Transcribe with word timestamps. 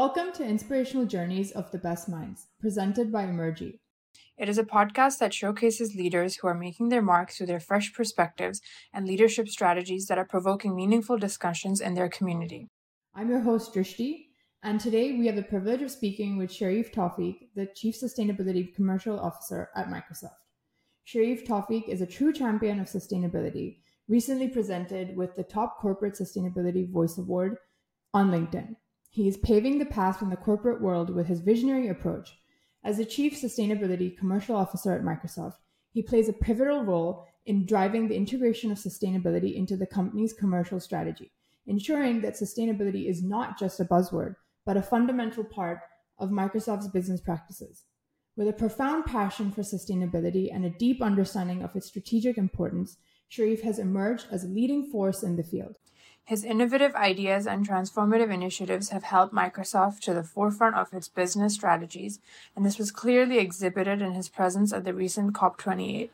Welcome 0.00 0.32
to 0.36 0.46
Inspirational 0.46 1.04
Journeys 1.04 1.50
of 1.50 1.70
the 1.72 1.78
Best 1.78 2.08
Minds, 2.08 2.46
presented 2.58 3.12
by 3.12 3.26
Emergy. 3.26 3.80
It 4.38 4.48
is 4.48 4.56
a 4.56 4.64
podcast 4.64 5.18
that 5.18 5.34
showcases 5.34 5.94
leaders 5.94 6.36
who 6.36 6.48
are 6.48 6.54
making 6.54 6.88
their 6.88 7.02
mark 7.02 7.30
through 7.30 7.48
their 7.48 7.60
fresh 7.60 7.92
perspectives 7.92 8.62
and 8.94 9.06
leadership 9.06 9.46
strategies 9.50 10.06
that 10.06 10.16
are 10.16 10.24
provoking 10.24 10.74
meaningful 10.74 11.18
discussions 11.18 11.82
in 11.82 11.92
their 11.92 12.08
community. 12.08 12.70
I'm 13.14 13.28
your 13.28 13.40
host, 13.40 13.74
Drishti, 13.74 14.28
and 14.62 14.80
today 14.80 15.18
we 15.18 15.26
have 15.26 15.36
the 15.36 15.42
privilege 15.42 15.82
of 15.82 15.90
speaking 15.90 16.38
with 16.38 16.50
Sherif 16.50 16.94
Tawfik, 16.94 17.50
the 17.54 17.68
Chief 17.76 17.94
Sustainability 17.94 18.74
Commercial 18.74 19.20
Officer 19.20 19.68
at 19.76 19.88
Microsoft. 19.88 20.40
Sherif 21.06 21.46
Tawfik 21.46 21.90
is 21.90 22.00
a 22.00 22.06
true 22.06 22.32
champion 22.32 22.80
of 22.80 22.86
sustainability, 22.86 23.80
recently 24.08 24.48
presented 24.48 25.14
with 25.14 25.36
the 25.36 25.44
Top 25.44 25.78
Corporate 25.78 26.14
Sustainability 26.14 26.90
Voice 26.90 27.18
Award 27.18 27.58
on 28.14 28.30
LinkedIn. 28.30 28.76
He 29.12 29.26
is 29.26 29.36
paving 29.36 29.78
the 29.78 29.86
path 29.86 30.18
from 30.18 30.30
the 30.30 30.36
corporate 30.36 30.80
world 30.80 31.12
with 31.12 31.26
his 31.26 31.40
visionary 31.40 31.88
approach. 31.88 32.38
As 32.84 32.96
the 32.96 33.04
Chief 33.04 33.34
Sustainability 33.34 34.16
Commercial 34.16 34.54
Officer 34.54 34.92
at 34.92 35.02
Microsoft, 35.02 35.56
he 35.90 36.00
plays 36.00 36.28
a 36.28 36.32
pivotal 36.32 36.84
role 36.84 37.26
in 37.44 37.66
driving 37.66 38.06
the 38.06 38.14
integration 38.14 38.70
of 38.70 38.78
sustainability 38.78 39.56
into 39.56 39.76
the 39.76 39.86
company's 39.86 40.32
commercial 40.32 40.78
strategy, 40.78 41.32
ensuring 41.66 42.20
that 42.20 42.34
sustainability 42.34 43.10
is 43.10 43.20
not 43.20 43.58
just 43.58 43.80
a 43.80 43.84
buzzword, 43.84 44.36
but 44.64 44.76
a 44.76 44.82
fundamental 44.82 45.42
part 45.42 45.80
of 46.18 46.30
Microsoft's 46.30 46.86
business 46.86 47.20
practices. 47.20 47.82
With 48.36 48.46
a 48.46 48.52
profound 48.52 49.06
passion 49.06 49.50
for 49.50 49.62
sustainability 49.62 50.54
and 50.54 50.64
a 50.64 50.70
deep 50.70 51.02
understanding 51.02 51.64
of 51.64 51.74
its 51.74 51.88
strategic 51.88 52.38
importance, 52.38 52.96
Sherif 53.28 53.62
has 53.62 53.80
emerged 53.80 54.28
as 54.30 54.44
a 54.44 54.48
leading 54.48 54.86
force 54.86 55.24
in 55.24 55.34
the 55.34 55.42
field. 55.42 55.78
His 56.24 56.44
innovative 56.44 56.94
ideas 56.94 57.46
and 57.46 57.68
transformative 57.68 58.32
initiatives 58.32 58.90
have 58.90 59.02
helped 59.02 59.34
Microsoft 59.34 60.00
to 60.00 60.14
the 60.14 60.22
forefront 60.22 60.76
of 60.76 60.92
its 60.92 61.08
business 61.08 61.54
strategies, 61.54 62.20
and 62.54 62.64
this 62.64 62.78
was 62.78 62.92
clearly 62.92 63.38
exhibited 63.38 64.00
in 64.00 64.12
his 64.12 64.28
presence 64.28 64.72
at 64.72 64.84
the 64.84 64.94
recent 64.94 65.32
COP28. 65.32 66.10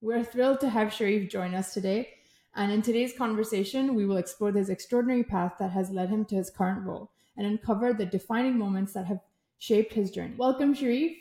We're 0.00 0.24
thrilled 0.24 0.60
to 0.60 0.70
have 0.70 0.88
Sherif 0.88 1.30
join 1.30 1.54
us 1.54 1.74
today, 1.74 2.14
and 2.54 2.72
in 2.72 2.82
today's 2.82 3.12
conversation, 3.16 3.94
we 3.94 4.06
will 4.06 4.16
explore 4.16 4.52
this 4.52 4.68
extraordinary 4.68 5.24
path 5.24 5.54
that 5.58 5.72
has 5.72 5.90
led 5.90 6.08
him 6.08 6.24
to 6.26 6.36
his 6.36 6.50
current 6.50 6.86
role 6.86 7.10
and 7.36 7.46
uncover 7.46 7.92
the 7.92 8.06
defining 8.06 8.56
moments 8.56 8.92
that 8.94 9.06
have 9.06 9.20
shaped 9.58 9.92
his 9.92 10.10
journey. 10.10 10.34
Welcome, 10.36 10.74
Sherif. 10.74 11.16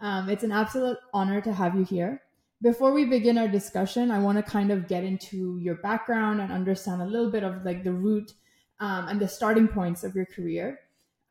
Um, 0.00 0.28
it's 0.28 0.44
an 0.44 0.52
absolute 0.52 0.98
honor 1.14 1.40
to 1.40 1.52
have 1.52 1.74
you 1.74 1.84
here 1.84 2.20
before 2.62 2.92
we 2.92 3.04
begin 3.04 3.36
our 3.36 3.48
discussion, 3.48 4.10
I 4.10 4.20
want 4.20 4.38
to 4.38 4.42
kind 4.42 4.70
of 4.70 4.86
get 4.86 5.02
into 5.02 5.58
your 5.60 5.74
background 5.76 6.40
and 6.40 6.52
understand 6.52 7.02
a 7.02 7.06
little 7.06 7.30
bit 7.30 7.42
of 7.42 7.64
like 7.64 7.82
the 7.82 7.92
root 7.92 8.32
um, 8.78 9.08
and 9.08 9.20
the 9.20 9.28
starting 9.28 9.66
points 9.66 10.04
of 10.04 10.14
your 10.14 10.26
career. 10.26 10.78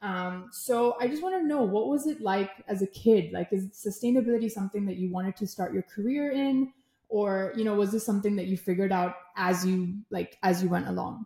Um, 0.02 0.50
so 0.52 0.98
I 1.00 1.08
just 1.08 1.24
want 1.24 1.36
to 1.36 1.48
know 1.48 1.62
what 1.62 1.88
was 1.88 2.06
it 2.06 2.22
like 2.22 2.52
as 2.68 2.82
a 2.82 2.88
kid? 2.88 3.32
Like, 3.32 3.50
is 3.52 3.68
sustainability 3.70 4.52
something 4.52 4.86
that 4.88 4.98
you 4.98 5.12
wanted 5.12 5.36
to 5.38 5.48
start 5.48 5.74
your 5.74 5.84
career 5.84 6.32
in, 6.32 6.74
or 7.08 7.54
you 7.56 7.64
know, 7.64 7.76
was 7.76 7.92
this 7.92 8.06
something 8.06 8.36
that 8.36 8.48
you 8.48 8.58
figured 8.58 8.92
out 8.92 9.16
as 9.38 9.66
you 9.66 9.96
like 10.10 10.38
as 10.44 10.62
you 10.62 10.70
went 10.70 10.88
along? 10.88 11.26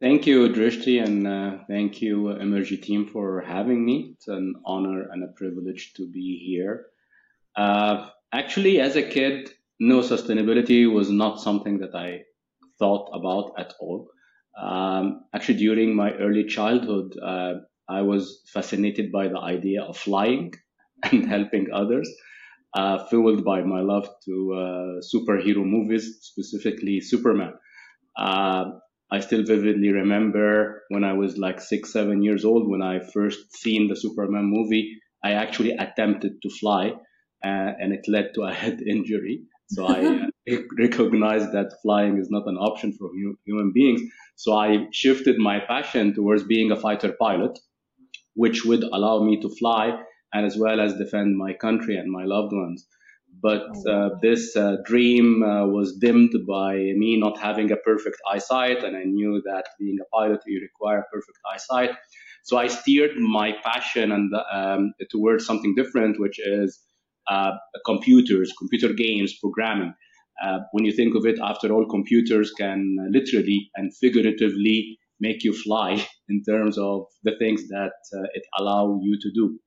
Thank 0.00 0.26
you, 0.26 0.48
Drishti, 0.48 1.02
and 1.04 1.26
uh, 1.26 1.58
thank 1.68 2.00
you, 2.00 2.34
Emergy 2.40 2.82
team, 2.82 3.06
for 3.06 3.42
having 3.42 3.84
me. 3.84 4.14
It's 4.14 4.28
an 4.28 4.54
honor 4.64 5.08
and 5.10 5.22
a 5.22 5.28
privilege 5.28 5.92
to 5.94 6.06
be 6.10 6.38
here. 6.38 6.86
Uh, 7.54 8.08
Actually, 8.32 8.80
as 8.80 8.96
a 8.96 9.02
kid, 9.02 9.50
no, 9.80 10.00
sustainability 10.00 10.92
was 10.92 11.10
not 11.10 11.40
something 11.40 11.78
that 11.78 11.94
I 11.94 12.22
thought 12.78 13.10
about 13.12 13.52
at 13.58 13.74
all. 13.80 14.08
Um, 14.60 15.24
actually, 15.34 15.58
during 15.58 15.94
my 15.96 16.12
early 16.14 16.44
childhood, 16.44 17.16
uh, 17.20 17.54
I 17.88 18.02
was 18.02 18.42
fascinated 18.52 19.10
by 19.10 19.28
the 19.28 19.38
idea 19.38 19.82
of 19.82 19.96
flying 19.96 20.52
and 21.10 21.26
helping 21.26 21.68
others, 21.72 22.08
uh, 22.74 23.04
fueled 23.06 23.44
by 23.44 23.62
my 23.62 23.80
love 23.80 24.08
to 24.26 24.52
uh, 24.54 25.00
superhero 25.12 25.64
movies, 25.64 26.18
specifically 26.22 27.00
Superman. 27.00 27.54
Uh, 28.16 28.64
I 29.10 29.20
still 29.20 29.44
vividly 29.44 29.92
remember 29.92 30.82
when 30.88 31.02
I 31.04 31.14
was 31.14 31.36
like 31.36 31.60
six, 31.60 31.92
seven 31.92 32.22
years 32.22 32.44
old, 32.44 32.70
when 32.70 32.82
I 32.82 33.00
first 33.00 33.56
seen 33.56 33.88
the 33.88 33.96
Superman 33.96 34.44
movie, 34.44 35.00
I 35.24 35.32
actually 35.32 35.72
attempted 35.72 36.40
to 36.42 36.50
fly 36.50 36.92
uh, 37.44 37.72
and 37.80 37.92
it 37.92 38.06
led 38.08 38.34
to 38.34 38.42
a 38.42 38.52
head 38.62 38.80
injury. 38.82 39.42
So 39.66 39.86
I 39.86 40.00
uh, 40.50 40.56
recognized 40.78 41.52
that 41.52 41.74
flying 41.82 42.18
is 42.18 42.30
not 42.30 42.46
an 42.46 42.56
option 42.56 42.92
for 42.92 43.08
hu- 43.08 43.38
human 43.46 43.72
beings. 43.72 44.02
So 44.36 44.54
I 44.56 44.86
shifted 44.92 45.38
my 45.38 45.60
passion 45.60 46.14
towards 46.14 46.44
being 46.44 46.70
a 46.70 46.76
fighter 46.76 47.14
pilot, 47.18 47.58
which 48.34 48.64
would 48.64 48.82
allow 48.84 49.22
me 49.22 49.40
to 49.40 49.48
fly 49.48 50.00
and 50.32 50.46
as 50.46 50.56
well 50.56 50.80
as 50.80 50.94
defend 50.94 51.36
my 51.36 51.52
country 51.52 51.96
and 51.96 52.10
my 52.10 52.24
loved 52.24 52.52
ones. 52.52 52.86
But 53.42 53.68
oh, 53.86 53.90
uh, 53.90 54.08
this 54.20 54.54
uh, 54.56 54.76
dream 54.84 55.42
uh, 55.42 55.66
was 55.66 55.96
dimmed 55.96 56.34
by 56.46 56.74
me 56.74 57.18
not 57.18 57.38
having 57.38 57.70
a 57.70 57.76
perfect 57.76 58.16
eyesight, 58.30 58.84
and 58.84 58.96
I 58.96 59.04
knew 59.04 59.40
that 59.46 59.66
being 59.78 59.98
a 60.00 60.04
pilot 60.14 60.40
you 60.46 60.60
require 60.60 61.06
perfect 61.12 61.38
eyesight. 61.50 61.90
So 62.42 62.58
I 62.58 62.66
steered 62.66 63.16
my 63.16 63.52
passion 63.64 64.12
and 64.12 64.32
um, 64.52 64.92
towards 65.10 65.46
something 65.46 65.74
different, 65.74 66.20
which 66.20 66.38
is 66.38 66.80
uh, 67.30 67.52
computers, 67.86 68.52
computer 68.58 68.92
games, 68.92 69.38
programming. 69.40 69.94
Uh, 70.42 70.58
when 70.72 70.84
you 70.84 70.92
think 70.92 71.14
of 71.14 71.26
it, 71.26 71.38
after 71.42 71.72
all, 71.72 71.86
computers 71.86 72.50
can 72.52 72.96
literally 73.10 73.70
and 73.76 73.94
figuratively 73.96 74.98
make 75.20 75.44
you 75.44 75.52
fly 75.52 76.04
in 76.28 76.42
terms 76.42 76.78
of 76.78 77.04
the 77.24 77.32
things 77.38 77.68
that 77.68 77.92
uh, 78.14 78.22
it 78.34 78.42
allow 78.58 78.98
you 79.02 79.18
to 79.20 79.30
do. 79.34 79.58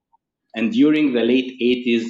And 0.56 0.72
during 0.72 1.14
the 1.14 1.22
late 1.22 1.52
80s 1.62 2.06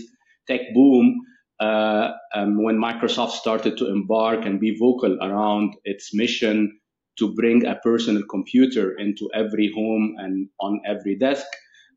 tech 0.47 0.61
boom, 0.73 1.21
uh, 1.59 2.11
um, 2.35 2.63
when 2.63 2.77
Microsoft 2.77 3.31
started 3.31 3.77
to 3.77 3.87
embark 3.89 4.45
and 4.45 4.59
be 4.59 4.75
vocal 4.77 5.17
around 5.21 5.75
its 5.85 6.13
mission 6.13 6.79
to 7.19 7.33
bring 7.35 7.65
a 7.65 7.75
personal 7.75 8.23
computer 8.29 8.97
into 8.97 9.29
every 9.33 9.71
home 9.73 10.15
and 10.17 10.49
on 10.59 10.81
every 10.85 11.15
desk, 11.15 11.45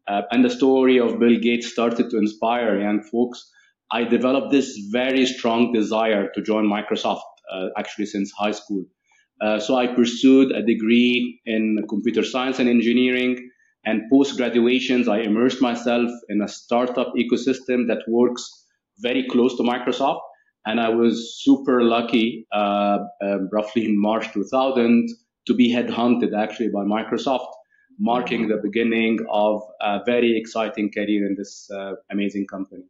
uh, 0.09 0.23
and 0.31 0.45
the 0.45 0.51
story 0.51 0.99
of 0.99 1.19
Bill 1.19 1.39
Gates 1.39 1.73
started 1.73 2.11
to 2.11 2.19
inspire 2.19 2.81
young 2.81 3.03
folks. 3.03 3.51
I 3.91 4.05
developed 4.05 4.51
this 4.51 4.79
very 4.91 5.27
strong 5.27 5.73
desire 5.73 6.31
to 6.35 6.43
join 6.43 6.67
Microsoft 6.67 7.23
uh, 7.53 7.69
actually 7.79 8.07
since 8.07 8.33
high 8.37 8.53
school. 8.53 8.85
Uh, 9.41 9.59
so 9.61 9.77
I 9.77 9.87
pursued 9.87 10.51
a 10.53 10.63
degree 10.63 11.41
in 11.45 11.79
computer 11.89 12.25
science 12.25 12.59
and 12.59 12.69
engineering. 12.69 13.51
And 13.85 14.03
post 14.11 14.37
graduations, 14.37 15.07
I 15.07 15.19
immersed 15.19 15.63
myself 15.63 16.11
in 16.29 16.43
a 16.43 16.49
startup 16.49 17.13
ecosystem 17.17 17.87
that 17.87 18.03
works 18.09 18.65
very 18.99 19.27
close 19.29 19.57
to 19.57 19.63
Microsoft. 19.63 20.21
And 20.65 20.81
I 20.81 20.89
was 20.89 21.41
super 21.45 21.85
lucky, 21.85 22.47
uh, 22.53 22.99
um, 23.23 23.49
roughly 23.53 23.85
in 23.85 24.01
March 24.01 24.33
2000, 24.33 25.09
to 25.47 25.55
be 25.55 25.73
headhunted 25.73 26.37
actually 26.37 26.71
by 26.71 26.81
Microsoft 26.81 27.47
marking 27.99 28.49
the 28.49 28.57
beginning 28.57 29.19
of 29.31 29.63
a 29.81 30.01
very 30.05 30.37
exciting 30.37 30.91
career 30.91 31.27
in 31.27 31.35
this 31.37 31.71
uh, 31.71 31.95
amazing 32.11 32.47
company. 32.47 32.85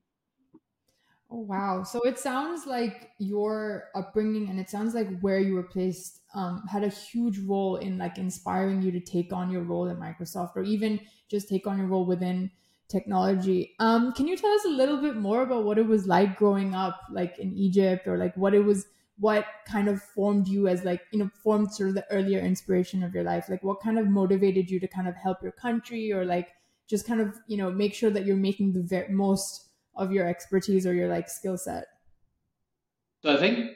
Oh, 1.30 1.40
wow. 1.40 1.82
So 1.82 2.00
it 2.02 2.18
sounds 2.18 2.66
like 2.66 3.10
your 3.18 3.90
upbringing 3.96 4.48
and 4.48 4.60
it 4.60 4.70
sounds 4.70 4.94
like 4.94 5.20
where 5.20 5.40
you 5.40 5.54
were 5.54 5.64
placed 5.64 6.20
um, 6.34 6.62
had 6.68 6.84
a 6.84 6.88
huge 6.88 7.38
role 7.40 7.76
in 7.76 7.98
like 7.98 8.18
inspiring 8.18 8.82
you 8.82 8.92
to 8.92 9.00
take 9.00 9.32
on 9.32 9.50
your 9.50 9.62
role 9.62 9.88
at 9.88 9.98
Microsoft 9.98 10.54
or 10.54 10.62
even 10.62 11.00
just 11.28 11.48
take 11.48 11.66
on 11.66 11.78
your 11.78 11.88
role 11.88 12.06
within 12.06 12.50
technology. 12.88 13.74
Um, 13.80 14.12
can 14.12 14.28
you 14.28 14.36
tell 14.36 14.52
us 14.52 14.64
a 14.64 14.70
little 14.70 14.98
bit 14.98 15.16
more 15.16 15.42
about 15.42 15.64
what 15.64 15.78
it 15.78 15.86
was 15.86 16.06
like 16.06 16.36
growing 16.36 16.74
up 16.74 17.00
like 17.10 17.38
in 17.38 17.52
Egypt 17.54 18.06
or 18.06 18.16
like 18.16 18.36
what 18.36 18.54
it 18.54 18.60
was 18.60 18.86
what 19.18 19.46
kind 19.66 19.88
of 19.88 20.02
formed 20.02 20.46
you 20.46 20.68
as 20.68 20.84
like 20.84 21.02
you 21.12 21.18
know 21.18 21.30
formed 21.42 21.72
sort 21.72 21.88
of 21.88 21.94
the 21.94 22.06
earlier 22.10 22.38
inspiration 22.38 23.02
of 23.02 23.14
your 23.14 23.24
life? 23.24 23.48
Like 23.48 23.62
what 23.62 23.80
kind 23.80 23.98
of 23.98 24.06
motivated 24.06 24.70
you 24.70 24.80
to 24.80 24.88
kind 24.88 25.08
of 25.08 25.14
help 25.16 25.42
your 25.42 25.52
country 25.52 26.12
or 26.12 26.24
like 26.24 26.48
just 26.88 27.06
kind 27.06 27.20
of 27.20 27.34
you 27.46 27.56
know 27.56 27.70
make 27.70 27.94
sure 27.94 28.10
that 28.10 28.24
you're 28.24 28.36
making 28.36 28.72
the 28.72 28.82
very 28.82 29.12
most 29.12 29.68
of 29.96 30.12
your 30.12 30.26
expertise 30.28 30.86
or 30.86 30.94
your 30.94 31.08
like 31.08 31.28
skill 31.28 31.56
set? 31.56 31.86
So 33.22 33.34
i 33.34 33.38
think 33.38 33.70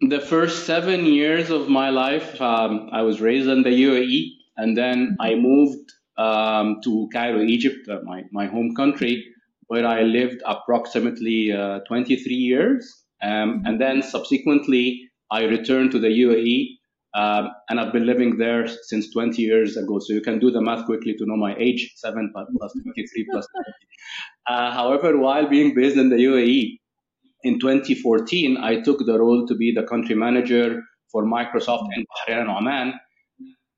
the 0.00 0.20
first 0.20 0.66
seven 0.66 1.06
years 1.06 1.50
of 1.50 1.68
my 1.68 1.90
life 1.90 2.40
um, 2.40 2.88
i 2.92 3.02
was 3.02 3.20
raised 3.20 3.48
in 3.48 3.62
the 3.62 3.70
uae 3.70 4.30
and 4.56 4.76
then 4.76 5.16
i 5.20 5.34
moved 5.34 5.92
um, 6.18 6.80
to 6.82 7.08
cairo 7.12 7.40
egypt 7.40 7.88
uh, 7.88 8.00
my, 8.04 8.24
my 8.32 8.46
home 8.46 8.74
country 8.74 9.24
where 9.66 9.86
i 9.86 10.02
lived 10.02 10.42
approximately 10.44 11.52
uh, 11.52 11.80
23 11.88 12.34
years 12.34 13.03
um, 13.22 13.62
and 13.64 13.80
then 13.80 14.02
subsequently, 14.02 15.08
I 15.30 15.44
returned 15.44 15.90
to 15.92 15.98
the 15.98 16.08
UAE, 16.08 16.78
um, 17.14 17.50
and 17.68 17.80
I've 17.80 17.92
been 17.92 18.06
living 18.06 18.38
there 18.38 18.66
since 18.82 19.10
20 19.12 19.40
years 19.40 19.76
ago. 19.76 19.98
So 20.00 20.12
you 20.12 20.20
can 20.20 20.38
do 20.38 20.50
the 20.50 20.60
math 20.60 20.84
quickly 20.86 21.14
to 21.14 21.26
know 21.26 21.36
my 21.36 21.54
age: 21.56 21.92
seven 21.96 22.30
plus 22.32 22.48
23 22.72 23.26
plus. 23.30 23.46
20. 23.46 23.64
Uh, 24.46 24.72
however, 24.72 25.16
while 25.18 25.48
being 25.48 25.74
based 25.74 25.96
in 25.96 26.10
the 26.10 26.16
UAE, 26.16 26.78
in 27.44 27.60
2014, 27.60 28.56
I 28.56 28.80
took 28.80 29.04
the 29.04 29.18
role 29.18 29.46
to 29.46 29.54
be 29.54 29.72
the 29.72 29.84
country 29.84 30.14
manager 30.14 30.82
for 31.12 31.24
Microsoft 31.24 31.88
in 31.94 32.04
Bahrain 32.12 32.40
and 32.40 32.50
Oman. 32.50 32.94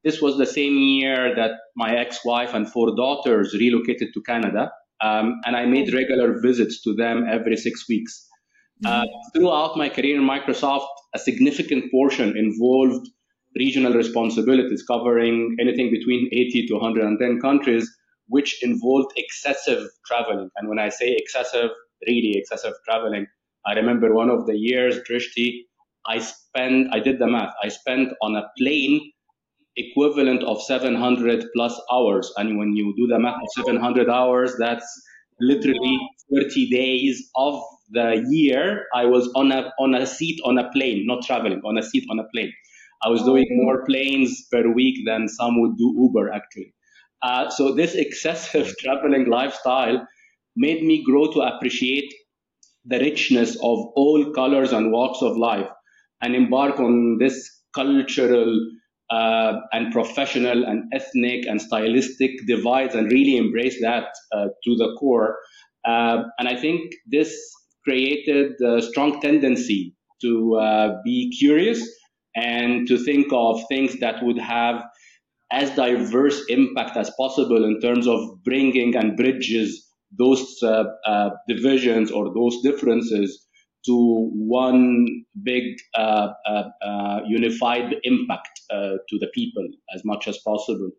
this 0.05 0.23
was 0.23 0.39
the 0.39 0.47
same 0.47 0.79
year 0.79 1.35
that 1.35 1.53
my 1.75 1.97
ex-wife 1.97 2.55
and 2.55 2.71
four 2.71 2.95
daughters 2.95 3.55
relocated 3.55 4.15
to 4.15 4.23
Canada, 4.23 4.71
um, 5.03 5.41
and 5.45 5.57
I 5.57 5.67
made 5.67 5.93
regular 5.93 6.41
visits 6.41 6.81
to 6.83 6.95
them 6.95 7.27
every 7.29 7.57
six 7.57 7.89
weeks. 7.89 8.26
Uh, 8.85 9.07
throughout 9.35 9.77
my 9.77 9.89
career 9.89 10.17
in 10.17 10.23
Microsoft, 10.23 10.87
a 11.15 11.19
significant 11.19 11.91
portion 11.91 12.37
involved 12.37 13.09
regional 13.59 13.95
responsibilities 13.95 14.85
covering 14.87 15.57
anything 15.59 15.91
between 15.91 16.29
80 16.31 16.67
to 16.67 16.75
110 16.75 17.41
countries, 17.41 17.91
which 18.29 18.63
involved 18.63 19.13
excessive 19.17 19.89
traveling. 20.05 20.51
And 20.57 20.69
when 20.69 20.79
I 20.79 20.91
say 20.91 21.17
excessive, 21.17 21.71
really 22.07 22.37
excessive 22.37 22.75
traveling, 22.85 23.27
I 23.65 23.73
remember 23.73 24.15
one 24.15 24.29
of 24.29 24.47
the 24.47 24.57
years, 24.57 24.99
Drishti, 25.09 25.63
I 26.07 26.19
spent, 26.19 26.89
I 26.93 27.01
did 27.01 27.19
the 27.19 27.27
math, 27.27 27.55
I 27.63 27.69
spent 27.69 28.13
on 28.21 28.37
a 28.37 28.45
plane 28.59 29.13
equivalent 29.77 30.43
of 30.43 30.63
700 30.63 31.47
plus 31.55 31.81
hours. 31.93 32.33
And 32.37 32.59
when 32.59 32.75
you 32.75 32.95
do 32.97 33.07
the 33.07 33.19
math 33.19 33.37
of 33.37 33.65
700 33.65 34.09
hours, 34.09 34.55
that's 34.59 34.87
literally 35.41 35.99
30 36.33 36.71
days 36.71 37.31
of 37.37 37.63
the 37.91 38.25
year 38.29 38.87
I 38.95 39.07
was 39.07 39.31
on 39.35 39.53
a 39.53 39.73
on 39.79 39.95
a 39.95 40.07
seat 40.07 40.41
on 40.45 40.59
a 40.59 40.71
plane, 40.71 41.07
not 41.07 41.25
traveling, 41.25 41.61
on 41.65 41.79
a 41.79 41.83
seat 41.83 42.07
on 42.11 42.19
a 42.19 42.25
plane. 42.35 42.53
I 43.05 43.09
was 43.09 43.23
doing 43.23 43.47
more 43.51 43.85
planes 43.85 44.47
per 44.51 44.73
week 44.73 45.07
than 45.07 45.29
some 45.29 45.61
would 45.61 45.77
do 45.77 45.95
Uber 45.99 46.33
actually. 46.33 46.75
Uh, 47.23 47.51
so 47.51 47.75
this 47.75 47.95
excessive 48.07 48.75
traveling 48.79 49.29
lifestyle 49.29 50.07
made 50.57 50.83
me 50.83 51.05
grow 51.05 51.31
to 51.33 51.41
appreciate 51.41 52.13
the 52.85 52.99
richness 52.99 53.57
of 53.57 53.79
all 53.97 54.33
colors 54.35 54.73
and 54.73 54.93
walks 54.93 55.21
of 55.23 55.37
life 55.37 55.69
and 56.23 56.35
embark 56.35 56.79
on 56.79 57.19
this 57.19 57.51
cultural 57.75 58.59
uh, 59.11 59.61
and 59.73 59.93
professional 59.93 60.65
and 60.65 60.85
ethnic 60.93 61.47
and 61.47 61.61
stylistic 61.61 62.31
divides 62.47 62.95
and 62.95 63.11
really 63.11 63.37
embrace 63.37 63.81
that 63.81 64.09
uh, 64.33 64.47
to 64.65 64.77
the 64.77 64.97
core. 64.99 65.37
Uh, 65.85 66.25
and 66.39 66.49
I 66.49 66.57
think 66.57 66.93
this 67.07 67.39
created 67.87 68.53
a 68.61 68.83
strong 68.83 69.21
tendency 69.21 69.95
to 70.21 70.57
uh, 70.57 70.97
be 71.05 71.31
curious 71.39 71.89
and 72.35 72.87
to 72.89 72.99
think 72.99 73.27
of 73.33 73.63
things 73.69 73.99
that 74.01 74.23
would 74.23 74.39
have 74.39 74.83
as 75.53 75.71
diverse 75.77 76.43
impact 76.49 76.97
as 76.97 77.11
possible 77.19 77.65
in 77.65 77.81
terms 77.81 78.07
of 78.07 78.21
bringing 78.43 78.97
and 78.97 79.17
bridges 79.17 79.87
those 80.19 80.57
uh, 80.63 80.85
uh, 81.07 81.31
divisions 81.49 82.11
or 82.11 82.33
those 82.35 82.61
differences 82.63 83.47
to 83.85 84.31
one 84.33 85.07
big 85.45 85.77
uh, 85.95 86.29
uh, 86.49 86.65
uh 86.85 87.21
unified 87.27 87.95
impact 88.03 88.61
to 89.09 89.19
the 89.21 89.29
people 89.33 89.67
as 89.95 90.03
much 90.05 90.27
as 90.27 90.39
possible. 90.39 90.91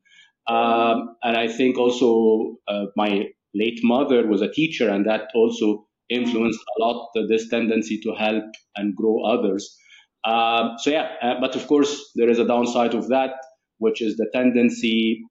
Um, 0.48 1.16
and 1.22 1.36
I 1.36 1.50
think 1.50 1.78
also 1.78 2.56
my 2.96 3.26
late 3.54 3.80
mother 3.84 4.26
was 4.26 4.42
a 4.42 4.50
teacher, 4.50 4.90
and 4.90 5.06
that 5.06 5.28
also 5.36 5.87
influenced 6.10 6.60
a 6.78 6.82
lot 6.84 7.10
this 7.28 7.50
tendency 7.50 8.00
to 8.02 8.14
help 8.14 8.46
and 8.76 8.96
grow 8.96 9.24
others. 9.24 9.78
Um, 10.24 10.78
so 10.78 10.90
yeah, 10.90 11.16
uh, 11.22 11.40
but 11.40 11.56
of 11.56 11.68
course 11.68 12.12
there 12.16 12.30
is 12.30 12.40
a 12.40 12.48
downside 12.48 12.94
of 12.94 13.08
that, 13.10 13.36
which 13.78 14.02
is 14.02 14.18
the 14.18 14.30
tendency 14.34 15.24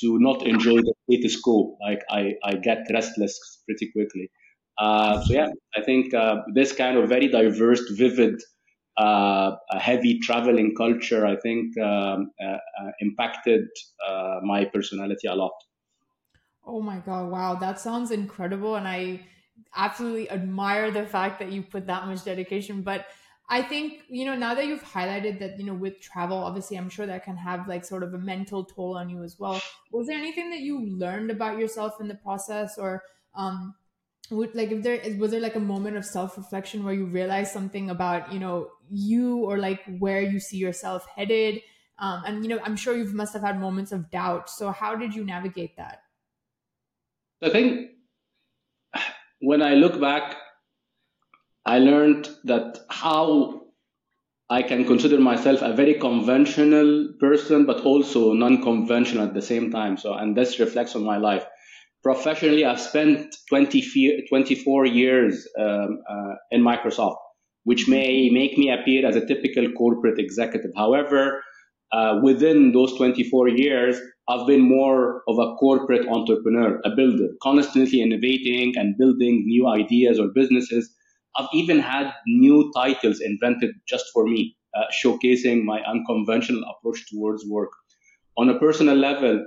to 0.00 0.18
not 0.18 0.46
enjoy 0.46 0.76
the 0.80 0.94
status 1.10 1.40
quo. 1.40 1.76
Like 1.82 2.00
I, 2.10 2.34
I 2.44 2.54
get 2.56 2.86
restless 2.92 3.38
pretty 3.66 3.90
quickly. 3.92 4.30
Uh, 4.78 5.20
so 5.22 5.34
yeah, 5.34 5.48
I 5.76 5.82
think 5.82 6.14
uh, 6.14 6.36
this 6.54 6.72
kind 6.72 6.96
of 6.96 7.08
very 7.08 7.28
diverse, 7.28 7.82
vivid, 7.90 8.40
uh, 8.96 9.52
heavy 9.78 10.18
traveling 10.20 10.74
culture, 10.76 11.26
I 11.26 11.36
think, 11.36 11.78
um, 11.78 12.30
uh, 12.42 12.46
uh, 12.80 12.90
impacted 13.00 13.68
my 14.42 14.64
personality 14.64 15.28
a 15.28 15.34
lot. 15.34 15.52
Oh 16.64 16.80
my 16.80 16.98
god! 16.98 17.30
Wow, 17.30 17.54
that 17.56 17.78
sounds 17.78 18.10
incredible, 18.10 18.74
and 18.76 18.86
I 18.88 19.26
absolutely 19.74 20.30
admire 20.30 20.90
the 20.90 21.06
fact 21.06 21.38
that 21.40 21.52
you 21.52 21.62
put 21.62 21.86
that 21.86 22.06
much 22.06 22.24
dedication. 22.24 22.82
But 22.82 23.06
I 23.48 23.62
think, 23.62 24.04
you 24.08 24.24
know, 24.24 24.34
now 24.34 24.54
that 24.54 24.66
you've 24.66 24.82
highlighted 24.82 25.38
that, 25.40 25.58
you 25.58 25.64
know, 25.64 25.74
with 25.74 26.00
travel, 26.00 26.38
obviously, 26.38 26.78
I'm 26.78 26.88
sure 26.88 27.06
that 27.06 27.24
can 27.24 27.36
have 27.36 27.68
like 27.68 27.84
sort 27.84 28.02
of 28.02 28.14
a 28.14 28.18
mental 28.18 28.64
toll 28.64 28.96
on 28.96 29.10
you 29.10 29.22
as 29.22 29.38
well. 29.38 29.60
Was 29.90 30.06
there 30.06 30.18
anything 30.18 30.50
that 30.50 30.60
you 30.60 30.80
learned 30.80 31.30
about 31.30 31.58
yourself 31.58 32.00
in 32.00 32.08
the 32.08 32.14
process 32.14 32.78
or, 32.78 33.02
um, 33.34 33.74
would 34.30 34.54
like 34.54 34.70
if 34.70 34.82
there 34.82 35.00
was 35.18 35.30
there 35.30 35.40
like 35.40 35.56
a 35.56 35.60
moment 35.60 35.96
of 35.96 36.04
self-reflection 36.04 36.84
where 36.84 36.94
you 36.94 37.06
realized 37.06 37.52
something 37.52 37.90
about 37.90 38.32
you 38.32 38.38
know 38.38 38.70
you 38.88 39.38
or 39.38 39.58
like 39.58 39.82
where 39.98 40.22
you 40.22 40.40
see 40.40 40.56
yourself 40.56 41.06
headed 41.14 41.60
um, 41.98 42.22
and 42.26 42.42
you 42.44 42.48
know 42.48 42.60
i'm 42.64 42.76
sure 42.76 42.96
you 42.96 43.04
must 43.12 43.32
have 43.34 43.42
had 43.42 43.60
moments 43.60 43.92
of 43.92 44.10
doubt 44.10 44.48
so 44.48 44.70
how 44.70 44.94
did 44.96 45.14
you 45.14 45.24
navigate 45.24 45.76
that 45.76 46.02
i 47.42 47.50
think 47.50 47.90
when 49.42 49.60
I 49.60 49.74
look 49.74 50.00
back, 50.00 50.36
I 51.66 51.78
learned 51.78 52.28
that 52.44 52.78
how 52.88 53.62
I 54.48 54.62
can 54.62 54.84
consider 54.84 55.18
myself 55.18 55.62
a 55.62 55.74
very 55.74 55.94
conventional 55.94 57.14
person, 57.18 57.66
but 57.66 57.80
also 57.80 58.32
non-conventional 58.32 59.24
at 59.24 59.34
the 59.34 59.42
same 59.42 59.70
time. 59.70 59.96
So, 59.96 60.14
and 60.14 60.36
this 60.36 60.60
reflects 60.60 60.94
on 60.94 61.04
my 61.04 61.16
life. 61.16 61.44
Professionally, 62.02 62.64
I've 62.64 62.80
spent 62.80 63.34
20, 63.48 64.26
24 64.28 64.86
years 64.86 65.46
um, 65.58 66.00
uh, 66.08 66.34
in 66.50 66.62
Microsoft, 66.62 67.16
which 67.64 67.88
may 67.88 68.28
make 68.30 68.58
me 68.58 68.70
appear 68.70 69.06
as 69.06 69.16
a 69.16 69.26
typical 69.26 69.70
corporate 69.72 70.18
executive. 70.18 70.72
However, 70.76 71.42
uh, 71.92 72.20
within 72.22 72.72
those 72.72 72.96
24 72.96 73.48
years, 73.48 74.00
I've 74.28 74.46
been 74.46 74.60
more 74.60 75.22
of 75.28 75.38
a 75.38 75.54
corporate 75.56 76.06
entrepreneur, 76.08 76.80
a 76.84 76.90
builder, 76.94 77.28
constantly 77.42 78.00
innovating 78.00 78.74
and 78.76 78.96
building 78.96 79.44
new 79.46 79.66
ideas 79.66 80.18
or 80.18 80.28
businesses. 80.28 80.94
I've 81.36 81.48
even 81.52 81.80
had 81.80 82.12
new 82.26 82.70
titles 82.74 83.20
invented 83.20 83.74
just 83.88 84.04
for 84.12 84.24
me, 84.26 84.56
uh, 84.76 84.84
showcasing 85.04 85.64
my 85.64 85.80
unconventional 85.82 86.62
approach 86.70 87.04
towards 87.10 87.44
work. 87.48 87.70
On 88.38 88.48
a 88.48 88.58
personal 88.58 88.96
level, 88.96 89.44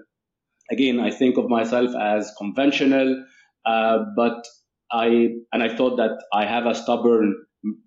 again, 0.71 0.99
I 0.99 1.09
think 1.11 1.37
of 1.37 1.49
myself 1.49 1.95
as 1.95 2.33
conventional, 2.37 3.23
uh, 3.65 3.99
but 4.15 4.45
I 4.91 5.29
and 5.53 5.63
I 5.63 5.75
thought 5.75 5.97
that 5.97 6.17
I 6.33 6.45
have 6.45 6.65
a 6.65 6.75
stubborn 6.75 7.35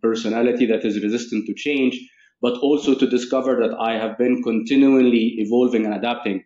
personality 0.02 0.66
that 0.66 0.84
is 0.84 1.02
resistant 1.02 1.46
to 1.46 1.54
change, 1.54 2.00
but 2.40 2.54
also 2.58 2.94
to 2.94 3.06
discover 3.06 3.56
that 3.60 3.76
I 3.78 3.92
have 3.94 4.18
been 4.18 4.42
continually 4.42 5.36
evolving 5.38 5.84
and 5.84 5.94
adapting. 5.94 6.44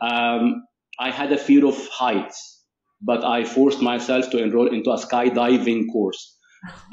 Um, 0.00 0.64
I 0.98 1.10
had 1.10 1.32
a 1.32 1.38
fear 1.38 1.66
of 1.66 1.76
heights, 1.88 2.64
but 3.00 3.24
I 3.24 3.44
forced 3.44 3.80
myself 3.80 4.30
to 4.30 4.42
enroll 4.42 4.68
into 4.68 4.90
a 4.90 4.98
skydiving 4.98 5.84
course. 5.92 6.36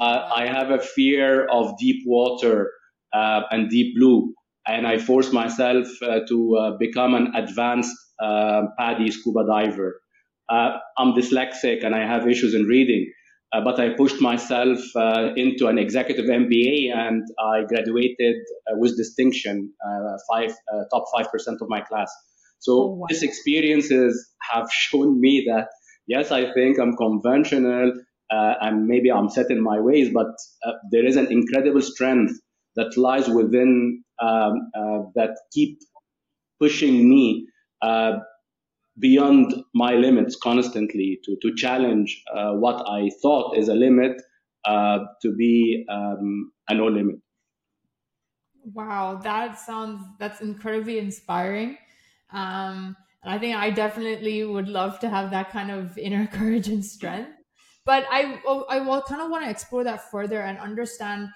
Uh, 0.00 0.28
I 0.34 0.46
have 0.46 0.70
a 0.70 0.80
fear 0.80 1.46
of 1.46 1.78
deep 1.78 2.02
water 2.06 2.70
uh, 3.12 3.42
and 3.50 3.68
deep 3.68 3.94
blue, 3.96 4.34
and 4.66 4.86
I 4.86 4.98
forced 4.98 5.32
myself 5.32 5.86
uh, 6.02 6.20
to 6.28 6.56
uh, 6.56 6.76
become 6.78 7.14
an 7.14 7.34
advanced 7.34 7.94
uh, 8.22 8.62
PADI 8.78 9.10
scuba 9.10 9.44
diver. 9.46 10.00
Uh, 10.48 10.78
I'm 10.96 11.12
dyslexic 11.12 11.84
and 11.84 11.94
I 11.94 12.06
have 12.06 12.26
issues 12.26 12.54
in 12.54 12.64
reading, 12.64 13.12
but 13.52 13.78
I 13.78 13.90
pushed 13.90 14.20
myself 14.22 14.78
into 15.36 15.66
an 15.66 15.78
executive 15.78 16.24
MBA 16.24 16.90
and 16.94 17.22
I 17.38 17.64
graduated 17.64 18.36
with 18.70 18.96
distinction, 18.96 19.74
five 20.32 20.54
top 20.90 21.04
five 21.14 21.30
percent 21.30 21.58
of 21.60 21.68
my 21.68 21.82
class. 21.82 22.10
So 22.60 22.72
oh, 22.72 22.86
wow. 22.94 23.06
these 23.08 23.22
experiences 23.22 24.30
have 24.50 24.70
shown 24.72 25.20
me 25.20 25.46
that 25.48 25.68
yes, 26.06 26.32
I 26.32 26.52
think 26.52 26.78
I'm 26.78 26.96
conventional 26.96 27.92
uh, 28.30 28.54
and 28.60 28.86
maybe 28.86 29.10
I'm 29.10 29.28
set 29.30 29.50
in 29.50 29.62
my 29.62 29.80
ways, 29.80 30.10
but 30.12 30.26
uh, 30.64 30.72
there 30.90 31.06
is 31.06 31.16
an 31.16 31.30
incredible 31.30 31.82
strength 31.82 32.32
that 32.76 32.96
lies 32.96 33.28
within 33.28 34.02
um, 34.20 34.70
uh, 34.76 34.98
that 35.14 35.36
keep 35.52 35.78
pushing 36.60 37.08
me 37.08 37.46
uh, 37.82 38.18
beyond 38.98 39.54
my 39.74 39.94
limits 39.94 40.36
constantly 40.36 41.20
to, 41.24 41.36
to 41.42 41.54
challenge 41.54 42.22
uh, 42.34 42.52
what 42.52 42.84
I 42.88 43.10
thought 43.22 43.56
is 43.56 43.68
a 43.68 43.74
limit 43.74 44.20
uh, 44.64 44.98
to 45.22 45.34
be 45.34 45.86
um, 45.90 46.52
a 46.68 46.74
no 46.74 46.86
limit. 46.86 47.16
Wow, 48.74 49.20
that 49.22 49.58
sounds 49.58 50.02
that's 50.18 50.40
incredibly 50.40 50.98
inspiring. 50.98 51.78
Um, 52.30 52.96
and 53.22 53.32
I 53.32 53.38
think 53.38 53.56
I 53.56 53.70
definitely 53.70 54.44
would 54.44 54.68
love 54.68 55.00
to 55.00 55.08
have 55.08 55.30
that 55.30 55.50
kind 55.50 55.70
of 55.70 55.98
inner 55.98 56.26
courage 56.32 56.68
and 56.68 56.84
strength. 56.84 57.30
But 57.84 58.06
I, 58.10 58.40
oh, 58.46 58.66
I 58.68 58.80
will 58.80 59.02
kind 59.02 59.22
of 59.22 59.30
want 59.30 59.44
to 59.44 59.50
explore 59.50 59.84
that 59.84 60.10
further 60.10 60.40
and 60.40 60.58
understand. 60.58 61.28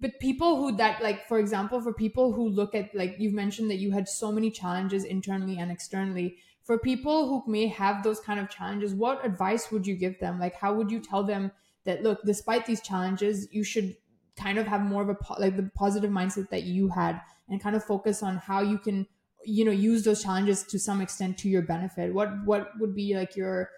But 0.00 0.18
people 0.20 0.56
who 0.56 0.76
that 0.76 1.02
like, 1.02 1.26
for 1.28 1.38
example, 1.38 1.80
for 1.80 1.92
people 1.92 2.32
who 2.32 2.48
look 2.48 2.74
at 2.74 2.94
like 2.94 3.16
you've 3.18 3.32
mentioned 3.32 3.70
that 3.70 3.76
you 3.76 3.92
had 3.92 4.08
so 4.08 4.30
many 4.30 4.50
challenges 4.50 5.04
internally 5.04 5.58
and 5.58 5.70
externally. 5.70 6.38
For 6.64 6.78
people 6.78 7.28
who 7.28 7.50
may 7.50 7.68
have 7.68 8.02
those 8.02 8.18
kind 8.18 8.40
of 8.40 8.50
challenges, 8.50 8.92
what 8.92 9.24
advice 9.24 9.70
would 9.70 9.86
you 9.86 9.94
give 9.94 10.18
them? 10.18 10.40
Like, 10.40 10.56
how 10.56 10.74
would 10.74 10.90
you 10.90 10.98
tell 10.98 11.22
them 11.22 11.52
that 11.84 12.02
look, 12.02 12.20
despite 12.24 12.66
these 12.66 12.80
challenges, 12.80 13.46
you 13.52 13.62
should 13.62 13.96
kind 14.36 14.58
of 14.58 14.66
have 14.66 14.82
more 14.82 15.02
of 15.02 15.08
a 15.08 15.40
like 15.40 15.56
the 15.56 15.70
positive 15.74 16.10
mindset 16.10 16.50
that 16.50 16.64
you 16.64 16.88
had 16.88 17.20
and 17.48 17.62
kind 17.62 17.76
of 17.76 17.84
focus 17.84 18.22
on 18.22 18.36
how 18.36 18.60
you 18.60 18.78
can 18.78 19.06
you 19.46 19.64
know 19.64 19.70
use 19.70 20.04
those 20.04 20.22
challenges 20.22 20.62
to 20.64 20.78
some 20.78 21.00
extent 21.00 21.38
to 21.38 21.48
your 21.48 21.62
benefit. 21.62 22.12
What 22.12 22.44
what 22.44 22.72
would 22.78 22.94
be 22.94 23.14
like 23.16 23.36
your 23.36 23.70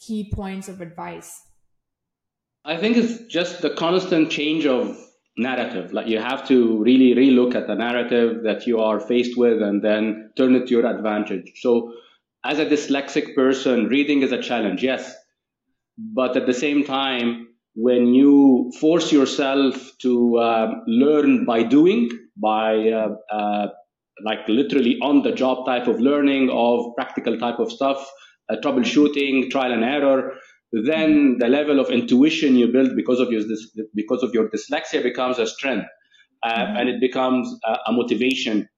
key 0.00 0.30
points 0.32 0.68
of 0.68 0.80
advice? 0.80 1.40
I 2.64 2.76
think 2.76 2.96
it's 2.96 3.24
just 3.26 3.62
the 3.62 3.70
constant 3.70 4.30
change 4.30 4.66
of 4.66 4.98
narrative. 5.36 5.92
Like 5.92 6.06
you 6.06 6.18
have 6.18 6.46
to 6.48 6.82
really 6.82 7.14
relook 7.14 7.54
at 7.54 7.66
the 7.66 7.74
narrative 7.74 8.42
that 8.44 8.66
you 8.66 8.80
are 8.80 9.00
faced 9.00 9.36
with 9.36 9.60
and 9.60 9.82
then 9.82 10.30
turn 10.36 10.54
it 10.54 10.66
to 10.68 10.74
your 10.74 10.86
advantage. 10.86 11.52
So 11.60 11.92
as 12.44 12.58
a 12.58 12.66
dyslexic 12.66 13.34
person 13.34 13.86
reading 13.86 14.22
is 14.22 14.32
a 14.32 14.40
challenge 14.40 14.82
yes. 14.82 15.14
But 15.98 16.36
at 16.36 16.46
the 16.46 16.54
same 16.54 16.84
time 16.84 17.48
when 17.74 18.14
you 18.14 18.72
force 18.80 19.12
yourself 19.12 19.92
to 20.02 20.38
uh, 20.38 20.74
learn 20.86 21.44
by 21.44 21.64
doing 21.64 22.10
by 22.36 22.88
uh, 22.88 23.14
uh, 23.30 23.68
like 24.22 24.46
literally 24.48 24.98
on 25.02 25.22
the 25.22 25.32
job 25.32 25.66
type 25.66 25.86
of 25.86 26.00
learning 26.00 26.50
of 26.50 26.94
practical 26.96 27.38
type 27.38 27.58
of 27.58 27.72
stuff, 27.72 28.08
uh, 28.50 28.56
troubleshooting, 28.62 29.50
trial 29.50 29.72
and 29.72 29.84
error, 29.84 30.34
then 30.72 31.36
the 31.38 31.48
level 31.48 31.78
of 31.78 31.90
intuition 31.90 32.56
you 32.56 32.68
build 32.68 32.96
because 32.96 33.20
of 33.20 33.30
your 33.30 33.42
because 33.94 34.22
of 34.22 34.32
your 34.34 34.48
dyslexia 34.48 35.02
becomes 35.02 35.38
a 35.38 35.46
strength, 35.46 35.86
uh, 36.42 36.52
mm-hmm. 36.52 36.76
and 36.76 36.88
it 36.88 37.00
becomes 37.00 37.58
a, 37.64 37.78
a 37.86 37.92
motivation 37.92 38.68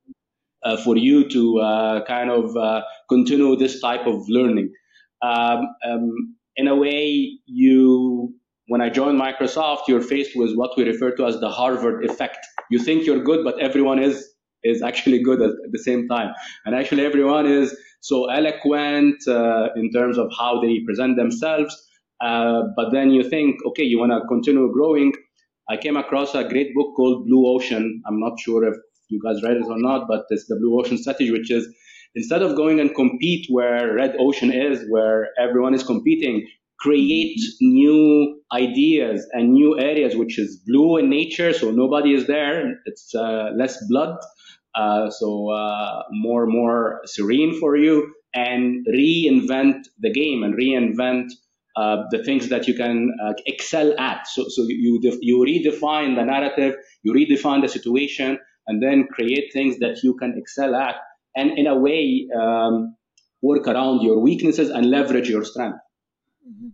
uh, 0.62 0.76
for 0.76 0.96
you 0.96 1.28
to 1.28 1.58
uh, 1.60 2.04
kind 2.04 2.30
of 2.30 2.56
uh, 2.56 2.82
continue 3.08 3.56
this 3.56 3.80
type 3.80 4.06
of 4.06 4.28
learning. 4.28 4.72
Um, 5.22 5.68
um, 5.86 6.36
in 6.56 6.68
a 6.68 6.76
way, 6.76 7.38
you 7.46 8.34
when 8.68 8.80
I 8.80 8.90
joined 8.90 9.20
Microsoft, 9.20 9.82
you're 9.88 10.02
faced 10.02 10.36
with 10.36 10.54
what 10.54 10.76
we 10.76 10.84
refer 10.84 11.12
to 11.16 11.26
as 11.26 11.40
the 11.40 11.48
Harvard 11.48 12.04
effect. 12.04 12.44
You 12.70 12.78
think 12.78 13.06
you're 13.06 13.22
good, 13.22 13.44
but 13.44 13.60
everyone 13.60 14.02
is 14.02 14.35
is 14.66 14.82
actually 14.82 15.20
good 15.22 15.40
at, 15.40 15.50
at 15.66 15.72
the 15.72 15.78
same 15.78 16.08
time. 16.08 16.34
And 16.64 16.74
actually, 16.74 17.04
everyone 17.04 17.46
is 17.46 17.76
so 18.00 18.26
eloquent 18.30 19.16
uh, 19.26 19.68
in 19.76 19.90
terms 19.90 20.18
of 20.18 20.30
how 20.38 20.60
they 20.60 20.80
present 20.86 21.16
themselves. 21.16 21.74
Uh, 22.20 22.62
but 22.76 22.90
then 22.92 23.10
you 23.10 23.22
think, 23.28 23.56
okay, 23.66 23.82
you 23.82 23.98
want 23.98 24.12
to 24.12 24.26
continue 24.28 24.72
growing. 24.72 25.12
I 25.68 25.76
came 25.76 25.96
across 25.96 26.34
a 26.34 26.44
great 26.44 26.74
book 26.74 26.94
called 26.96 27.26
Blue 27.26 27.46
Ocean. 27.54 28.02
I'm 28.06 28.20
not 28.20 28.38
sure 28.38 28.64
if 28.64 28.76
you 29.08 29.20
guys 29.22 29.42
read 29.42 29.56
it 29.56 29.66
or 29.66 29.78
not, 29.78 30.06
but 30.08 30.24
it's 30.30 30.46
the 30.46 30.56
Blue 30.56 30.78
Ocean 30.80 30.98
strategy, 30.98 31.30
which 31.30 31.50
is 31.50 31.66
instead 32.14 32.42
of 32.42 32.56
going 32.56 32.80
and 32.80 32.94
compete 32.94 33.46
where 33.50 33.94
Red 33.94 34.16
Ocean 34.18 34.52
is, 34.52 34.84
where 34.88 35.28
everyone 35.38 35.74
is 35.74 35.82
competing, 35.82 36.46
create 36.78 37.38
new 37.60 38.40
ideas 38.52 39.26
and 39.32 39.52
new 39.52 39.78
areas, 39.78 40.16
which 40.16 40.38
is 40.38 40.56
blue 40.66 40.98
in 40.98 41.10
nature, 41.10 41.52
so 41.52 41.70
nobody 41.70 42.14
is 42.14 42.26
there. 42.26 42.80
It's 42.84 43.14
uh, 43.14 43.50
less 43.56 43.84
blood, 43.88 44.16
so 45.10 45.50
uh, 45.50 46.02
more 46.10 46.46
more 46.46 47.00
serene 47.04 47.58
for 47.58 47.76
you, 47.76 48.12
and 48.34 48.86
reinvent 48.86 49.84
the 49.98 50.12
game 50.12 50.42
and 50.42 50.54
reinvent 50.54 51.30
uh, 51.76 52.04
the 52.10 52.22
things 52.24 52.48
that 52.48 52.66
you 52.68 52.74
can 52.74 53.14
uh, 53.24 53.32
excel 53.46 53.98
at. 53.98 54.26
So 54.26 54.44
so 54.48 54.62
you 54.68 55.00
you 55.20 55.38
redefine 55.38 56.16
the 56.16 56.24
narrative, 56.24 56.76
you 57.02 57.12
redefine 57.12 57.62
the 57.62 57.68
situation, 57.68 58.38
and 58.66 58.82
then 58.82 59.08
create 59.10 59.52
things 59.52 59.78
that 59.78 60.02
you 60.02 60.14
can 60.14 60.34
excel 60.36 60.74
at, 60.74 60.96
and 61.34 61.58
in 61.58 61.66
a 61.66 61.78
way. 61.78 62.28
Um, 62.36 62.96
work 63.42 63.66
around 63.68 64.02
your 64.02 64.18
weaknesses 64.18 64.70
and 64.70 64.90
leverage 64.90 65.28
your 65.28 65.44
strength. 65.44 65.78
Mm-hmm. 66.48 66.68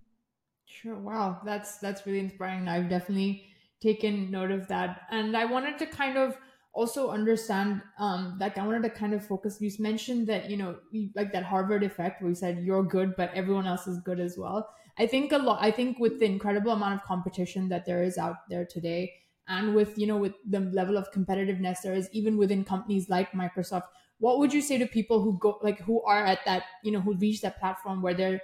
Sure. 0.67 0.99
Wow. 0.99 1.41
That's 1.45 1.79
that's 1.79 2.07
really 2.07 2.21
inspiring. 2.21 2.69
I've 2.69 2.89
definitely 2.89 3.47
taken 3.83 4.31
note 4.31 4.51
of 4.51 4.69
that. 4.69 5.03
And 5.11 5.37
I 5.37 5.45
wanted 5.45 5.79
to 5.79 5.87
kind 5.87 6.17
of 6.17 6.37
also 6.73 7.11
understand 7.11 7.83
um 7.99 8.37
that 8.39 8.57
I 8.59 8.67
wanted 8.67 8.83
to 8.85 8.91
kind 8.91 9.15
of 9.15 9.27
focus. 9.27 9.61
You 9.61 9.71
mentioned 9.79 10.27
that, 10.29 10.51
you 10.51 10.57
know, 10.57 10.81
like 11.15 11.33
that 11.33 11.45
Harvard 11.45 11.83
effect 11.85 12.23
where 12.23 12.31
you 12.31 12.35
said 12.35 12.65
you're 12.65 12.83
good, 12.85 13.15
but 13.17 13.33
everyone 13.35 13.67
else 13.67 13.87
is 13.87 13.99
good 14.01 14.21
as 14.21 14.39
well. 14.39 14.69
I 14.99 15.07
think 15.07 15.33
a 15.33 15.39
lot 15.39 15.63
I 15.63 15.71
think 15.71 15.99
with 15.99 16.19
the 16.19 16.27
incredible 16.27 16.73
amount 16.73 16.95
of 16.95 17.03
competition 17.07 17.69
that 17.69 17.87
there 17.87 18.03
is 18.03 18.19
out 18.19 18.49
there 18.49 18.65
today, 18.67 19.13
and 19.49 19.75
with, 19.75 19.99
you 19.99 20.07
know, 20.07 20.17
with 20.17 20.35
the 20.49 20.61
level 20.61 20.97
of 20.97 21.11
competitiveness 21.13 21.83
there 21.83 21.95
is 21.95 22.09
even 22.13 22.37
within 22.37 22.65
companies 22.65 23.09
like 23.09 23.33
Microsoft, 23.33 23.89
what 24.19 24.39
would 24.39 24.53
you 24.53 24.63
say 24.63 24.79
to 24.79 24.87
people 24.87 25.21
who 25.23 25.39
go 25.39 25.59
like 25.63 25.81
who 25.81 26.03
are 26.05 26.25
at 26.25 26.41
that, 26.47 26.65
you 26.85 26.93
know, 26.93 27.01
who 27.01 27.15
reach 27.15 27.41
that 27.43 27.59
platform 27.59 28.03
where 28.03 28.15
they're 28.15 28.41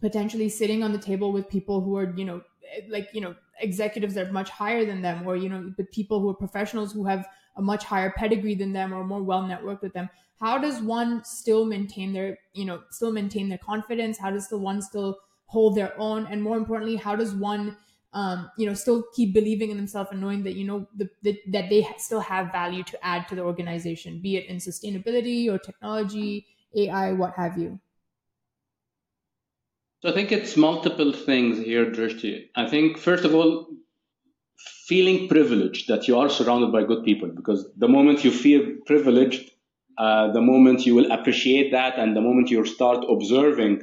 potentially 0.00 0.48
sitting 0.48 0.82
on 0.82 0.92
the 0.92 0.98
table 0.98 1.32
with 1.32 1.48
people 1.48 1.80
who 1.80 1.96
are 1.96 2.12
you 2.16 2.24
know 2.24 2.42
like 2.88 3.08
you 3.12 3.20
know 3.20 3.34
executives 3.60 4.14
that 4.14 4.28
are 4.28 4.32
much 4.32 4.50
higher 4.50 4.84
than 4.84 5.02
them 5.02 5.26
or 5.26 5.36
you 5.36 5.48
know 5.48 5.72
with 5.76 5.90
people 5.92 6.20
who 6.20 6.28
are 6.28 6.34
professionals 6.34 6.92
who 6.92 7.04
have 7.04 7.28
a 7.56 7.62
much 7.62 7.84
higher 7.84 8.12
pedigree 8.16 8.54
than 8.54 8.72
them 8.72 8.92
or 8.92 9.04
more 9.04 9.22
well 9.22 9.42
networked 9.42 9.82
with 9.82 9.92
them. 9.92 10.08
How 10.40 10.58
does 10.58 10.82
one 10.82 11.24
still 11.24 11.64
maintain 11.64 12.12
their 12.12 12.38
you 12.52 12.64
know 12.64 12.82
still 12.90 13.12
maintain 13.12 13.48
their 13.48 13.58
confidence? 13.58 14.18
How 14.18 14.30
does 14.30 14.48
the 14.48 14.58
one 14.58 14.82
still 14.82 15.18
hold 15.46 15.76
their 15.76 15.98
own? 15.98 16.26
And 16.26 16.42
more 16.42 16.56
importantly 16.56 16.96
how 16.96 17.16
does 17.16 17.34
one 17.34 17.76
um, 18.14 18.50
you 18.56 18.66
know 18.66 18.74
still 18.74 19.04
keep 19.14 19.34
believing 19.34 19.70
in 19.70 19.76
themselves 19.76 20.10
and 20.12 20.20
knowing 20.20 20.44
that 20.44 20.54
you 20.54 20.64
know 20.64 20.86
the, 20.96 21.10
the, 21.22 21.40
that 21.48 21.68
they 21.68 21.86
still 21.98 22.20
have 22.20 22.52
value 22.52 22.84
to 22.84 23.04
add 23.04 23.28
to 23.28 23.34
the 23.34 23.42
organization 23.42 24.20
be 24.20 24.36
it 24.36 24.46
in 24.46 24.56
sustainability 24.58 25.52
or 25.52 25.58
technology 25.58 26.46
ai 26.76 27.12
what 27.12 27.34
have 27.34 27.58
you 27.58 27.80
so 30.04 30.10
I 30.10 30.12
think 30.12 30.32
it's 30.32 30.54
multiple 30.54 31.14
things 31.14 31.64
here, 31.64 31.86
Drishti. 31.86 32.48
I 32.54 32.68
think, 32.68 32.98
first 32.98 33.24
of 33.24 33.34
all, 33.34 33.68
feeling 34.86 35.28
privileged 35.28 35.88
that 35.88 36.06
you 36.06 36.18
are 36.18 36.28
surrounded 36.28 36.70
by 36.72 36.84
good 36.84 37.04
people, 37.04 37.30
because 37.34 37.66
the 37.78 37.88
moment 37.88 38.22
you 38.22 38.30
feel 38.30 38.60
privileged, 38.84 39.50
uh, 39.96 40.30
the 40.32 40.42
moment 40.42 40.84
you 40.84 40.94
will 40.94 41.10
appreciate 41.10 41.72
that, 41.72 41.98
and 41.98 42.14
the 42.14 42.20
moment 42.20 42.50
you 42.50 42.66
start 42.66 43.06
observing 43.08 43.80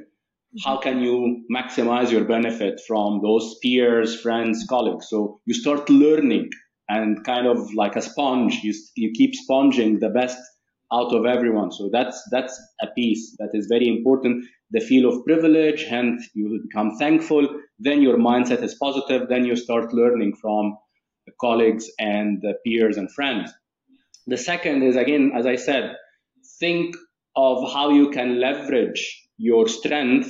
how 0.64 0.78
can 0.78 1.02
you 1.02 1.44
maximize 1.52 2.12
your 2.12 2.26
benefit 2.26 2.80
from 2.86 3.22
those 3.24 3.56
peers, 3.64 4.22
friends, 4.22 4.64
colleagues. 4.70 5.08
So 5.10 5.40
you 5.48 5.56
start 5.56 5.90
learning 5.90 6.52
and 6.88 7.24
kind 7.24 7.48
of 7.48 7.74
like 7.74 7.96
a 7.96 8.02
sponge, 8.02 8.60
you, 8.62 8.76
you 8.96 9.12
keep 9.16 9.34
sponging 9.34 10.00
the 10.00 10.10
best 10.10 10.38
out 10.92 11.14
of 11.14 11.26
everyone. 11.26 11.72
So 11.72 11.90
that's 11.92 12.22
that's 12.32 12.60
a 12.82 12.88
piece 12.88 13.36
that 13.40 13.52
is 13.54 13.68
very 13.68 13.88
important. 13.88 14.46
The 14.72 14.80
feel 14.80 15.10
of 15.10 15.26
privilege, 15.26 15.84
hence 15.84 16.30
you 16.34 16.62
become 16.64 16.98
thankful. 16.98 17.48
Then 17.80 18.02
your 18.02 18.18
mindset 18.18 18.64
is 18.64 18.76
positive. 18.76 19.28
Then 19.28 19.46
you 19.46 19.56
start 19.56 19.94
learning 19.94 20.36
from 20.42 20.78
colleagues 21.40 21.90
and 22.00 22.44
peers 22.66 22.98
and 22.98 23.12
friends. 23.12 23.52
The 24.28 24.38
second 24.38 24.84
is 24.84 24.96
again, 24.96 25.32
as 25.36 25.46
I 25.46 25.56
said, 25.56 25.96
think 26.60 26.96
of 27.36 27.72
how 27.74 27.90
you 27.90 28.10
can 28.12 28.40
leverage 28.40 29.30
your 29.38 29.68
strength 29.68 30.30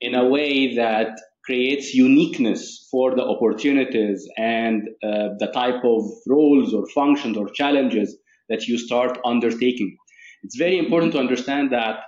in 0.00 0.14
a 0.14 0.26
way 0.26 0.76
that 0.76 1.20
creates 1.44 1.94
uniqueness 1.94 2.86
for 2.90 3.14
the 3.14 3.22
opportunities 3.22 4.28
and 4.36 4.88
uh, 5.02 5.30
the 5.38 5.50
type 5.52 5.84
of 5.84 6.02
roles 6.26 6.72
or 6.72 6.86
functions 6.88 7.36
or 7.36 7.48
challenges 7.50 8.16
that 8.50 8.66
you 8.66 8.78
start 8.78 9.18
undertaking. 9.24 9.96
It's 10.42 10.56
very 10.56 10.78
important 10.78 11.12
to 11.12 11.18
understand 11.18 11.72
that 11.72 12.00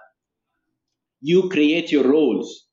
you 1.21 1.49
create 1.49 1.93
your 1.93 2.05
roles. 2.05 2.67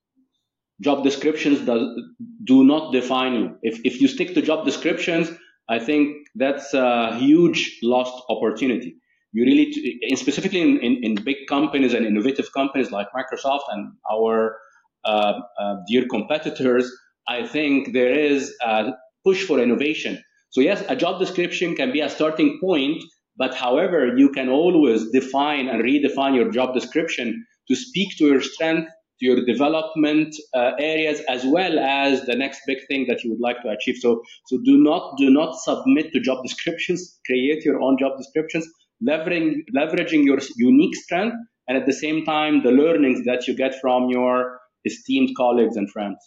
Job 0.81 1.03
descriptions 1.03 1.59
do, 1.65 1.95
do 2.43 2.63
not 2.63 2.91
define 2.91 3.33
you. 3.33 3.55
If, 3.61 3.79
if 3.83 4.01
you 4.01 4.07
stick 4.07 4.33
to 4.33 4.41
job 4.41 4.65
descriptions, 4.65 5.29
I 5.69 5.79
think 5.79 6.27
that's 6.35 6.73
a 6.73 7.15
huge 7.17 7.79
lost 7.83 8.23
opportunity. 8.29 8.95
You 9.31 9.43
really, 9.45 9.99
in 10.01 10.17
specifically 10.17 10.61
in, 10.61 10.79
in, 10.79 11.03
in, 11.03 11.15
big 11.23 11.37
companies 11.47 11.93
and 11.93 12.05
innovative 12.05 12.51
companies 12.51 12.89
like 12.91 13.07
Microsoft 13.15 13.65
and 13.69 13.93
our 14.11 14.57
uh, 15.05 15.33
uh, 15.59 15.75
dear 15.87 16.07
competitors, 16.09 16.91
I 17.27 17.45
think 17.45 17.93
there 17.93 18.11
is 18.11 18.55
a 18.63 18.93
push 19.23 19.45
for 19.45 19.59
innovation. 19.59 20.23
So 20.49 20.61
yes, 20.61 20.83
a 20.89 20.95
job 20.95 21.19
description 21.19 21.75
can 21.75 21.91
be 21.91 22.01
a 22.01 22.09
starting 22.09 22.59
point, 22.59 23.03
but 23.39 23.55
however, 23.55 24.13
you 24.17 24.29
can 24.29 24.49
always 24.49 25.09
define 25.11 25.69
and 25.69 25.81
redefine 25.81 26.35
your 26.35 26.51
job 26.51 26.73
description 26.73 27.45
to 27.69 27.75
speak 27.75 28.17
to 28.17 28.25
your 28.25 28.41
strength, 28.41 28.89
to 29.19 29.25
your 29.25 29.45
development 29.45 30.35
uh, 30.53 30.71
areas, 30.77 31.21
as 31.29 31.45
well 31.45 31.79
as 31.79 32.25
the 32.25 32.35
next 32.35 32.59
big 32.67 32.79
thing 32.89 33.05
that 33.07 33.23
you 33.23 33.31
would 33.31 33.39
like 33.39 33.61
to 33.61 33.69
achieve. 33.69 33.95
So, 34.01 34.21
so 34.47 34.57
do 34.65 34.77
not 34.77 35.17
do 35.17 35.29
not 35.29 35.55
submit 35.55 36.11
to 36.11 36.19
job 36.19 36.43
descriptions. 36.43 37.17
Create 37.25 37.63
your 37.63 37.81
own 37.81 37.97
job 37.97 38.17
descriptions, 38.17 38.67
leveraging 39.01 39.63
leveraging 39.75 40.25
your 40.25 40.39
unique 40.57 40.97
strength, 40.97 41.37
and 41.69 41.77
at 41.77 41.85
the 41.85 41.93
same 41.93 42.25
time 42.25 42.61
the 42.61 42.71
learnings 42.71 43.23
that 43.25 43.47
you 43.47 43.55
get 43.55 43.79
from 43.79 44.09
your 44.09 44.59
esteemed 44.85 45.29
colleagues 45.37 45.77
and 45.77 45.89
friends. 45.89 46.19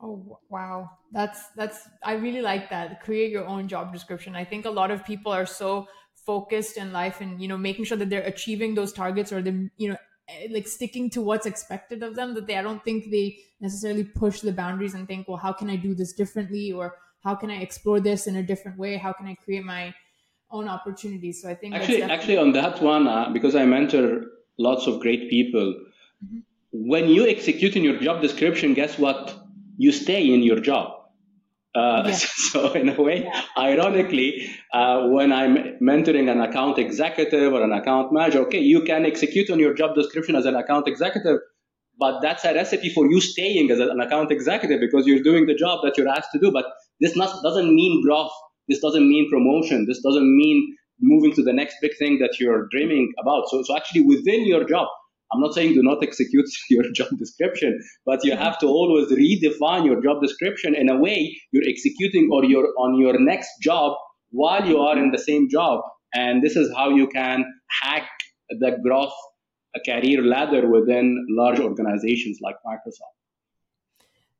Oh 0.00 0.38
wow, 0.48 0.90
that's 1.12 1.48
that's 1.56 1.88
I 2.02 2.14
really 2.14 2.42
like 2.42 2.70
that. 2.70 3.02
Create 3.02 3.30
your 3.30 3.46
own 3.46 3.68
job 3.68 3.92
description. 3.92 4.34
I 4.34 4.44
think 4.44 4.64
a 4.64 4.70
lot 4.70 4.90
of 4.90 5.04
people 5.04 5.32
are 5.32 5.46
so 5.46 5.86
focused 6.26 6.76
in 6.76 6.92
life 6.92 7.20
and 7.20 7.40
you 7.40 7.48
know 7.48 7.56
making 7.56 7.84
sure 7.84 7.96
that 7.96 8.10
they're 8.10 8.32
achieving 8.34 8.74
those 8.74 8.92
targets 8.92 9.32
or 9.32 9.40
they're 9.40 9.70
you 9.76 9.88
know 9.88 9.96
eh, 10.28 10.48
like 10.50 10.66
sticking 10.66 11.08
to 11.08 11.22
what's 11.22 11.46
expected 11.46 12.02
of 12.02 12.16
them 12.16 12.34
that 12.34 12.46
they 12.46 12.56
i 12.56 12.62
don't 12.62 12.84
think 12.84 13.10
they 13.10 13.38
necessarily 13.60 14.04
push 14.04 14.40
the 14.40 14.52
boundaries 14.52 14.94
and 14.94 15.06
think 15.06 15.28
well 15.28 15.36
how 15.36 15.52
can 15.52 15.70
i 15.70 15.76
do 15.76 15.94
this 15.94 16.12
differently 16.12 16.72
or 16.72 16.96
how 17.22 17.34
can 17.34 17.50
i 17.50 17.56
explore 17.56 18.00
this 18.00 18.26
in 18.26 18.36
a 18.36 18.42
different 18.42 18.76
way 18.76 18.96
how 18.96 19.12
can 19.12 19.26
i 19.26 19.34
create 19.34 19.64
my 19.64 19.94
own 20.50 20.68
opportunities. 20.68 21.42
So 21.42 21.48
I 21.48 21.54
think 21.54 21.74
actually, 21.74 22.02
actually 22.02 22.38
on 22.38 22.52
that 22.52 22.80
one, 22.82 23.06
uh, 23.06 23.30
because 23.30 23.54
I 23.54 23.64
mentor 23.64 24.22
lots 24.58 24.86
of 24.86 25.00
great 25.00 25.28
people, 25.30 25.74
mm-hmm. 26.24 26.38
when 26.72 27.08
you 27.08 27.26
execute 27.26 27.76
in 27.76 27.82
your 27.82 27.98
job 28.00 28.22
description, 28.22 28.74
guess 28.74 28.98
what? 28.98 29.34
You 29.76 29.92
stay 29.92 30.32
in 30.32 30.42
your 30.42 30.60
job. 30.60 30.92
Uh, 31.76 32.02
yeah. 32.06 32.18
So 32.52 32.72
in 32.72 32.88
a 32.88 33.02
way, 33.02 33.24
yeah. 33.24 33.42
ironically, 33.58 34.48
uh, 34.72 35.08
when 35.08 35.32
I'm 35.32 35.56
mentoring 35.82 36.30
an 36.30 36.40
account 36.40 36.78
executive 36.78 37.52
or 37.52 37.62
an 37.62 37.72
account 37.72 38.12
manager, 38.12 38.40
okay, 38.46 38.60
you 38.60 38.82
can 38.82 39.04
execute 39.04 39.50
on 39.50 39.58
your 39.58 39.74
job 39.74 39.94
description 39.94 40.36
as 40.36 40.46
an 40.46 40.54
account 40.54 40.88
executive, 40.88 41.38
but 41.98 42.20
that's 42.22 42.44
a 42.44 42.54
recipe 42.54 42.88
for 42.88 43.10
you 43.10 43.20
staying 43.20 43.70
as 43.70 43.80
an 43.80 44.00
account 44.00 44.30
executive 44.30 44.80
because 44.80 45.06
you're 45.06 45.22
doing 45.22 45.46
the 45.46 45.54
job 45.54 45.80
that 45.84 45.98
you're 45.98 46.08
asked 46.08 46.30
to 46.32 46.38
do. 46.38 46.50
But 46.50 46.66
this 47.00 47.14
not, 47.16 47.42
doesn't 47.42 47.74
mean 47.74 48.02
growth. 48.02 48.32
This 48.68 48.80
doesn't 48.80 49.06
mean 49.06 49.28
promotion. 49.30 49.86
This 49.86 50.00
doesn't 50.00 50.36
mean 50.36 50.76
moving 51.00 51.34
to 51.34 51.42
the 51.42 51.52
next 51.52 51.76
big 51.82 51.96
thing 51.98 52.18
that 52.20 52.40
you're 52.40 52.68
dreaming 52.70 53.12
about. 53.20 53.48
So, 53.50 53.62
so 53.62 53.76
actually 53.76 54.02
within 54.02 54.46
your 54.46 54.64
job, 54.64 54.88
I'm 55.32 55.40
not 55.40 55.54
saying 55.54 55.74
do 55.74 55.82
not 55.82 56.02
execute 56.02 56.46
your 56.70 56.84
job 56.92 57.08
description, 57.18 57.80
but 58.04 58.24
you 58.24 58.36
have 58.36 58.58
to 58.60 58.66
always 58.66 59.10
redefine 59.10 59.84
your 59.84 60.00
job 60.02 60.22
description 60.22 60.74
in 60.74 60.88
a 60.88 60.96
way 60.96 61.36
you're 61.52 61.68
executing 61.68 62.28
or 62.32 62.44
you're 62.44 62.72
on 62.78 62.98
your 62.98 63.18
next 63.18 63.50
job 63.60 63.96
while 64.30 64.66
you 64.66 64.78
are 64.78 64.98
in 64.98 65.10
the 65.10 65.18
same 65.18 65.48
job. 65.48 65.80
And 66.14 66.42
this 66.42 66.56
is 66.56 66.72
how 66.74 66.90
you 66.90 67.08
can 67.08 67.44
hack 67.82 68.08
the 68.48 68.78
growth 68.82 69.12
career 69.84 70.22
ladder 70.22 70.68
within 70.68 71.26
large 71.28 71.60
organizations 71.60 72.38
like 72.40 72.56
Microsoft. 72.66 73.16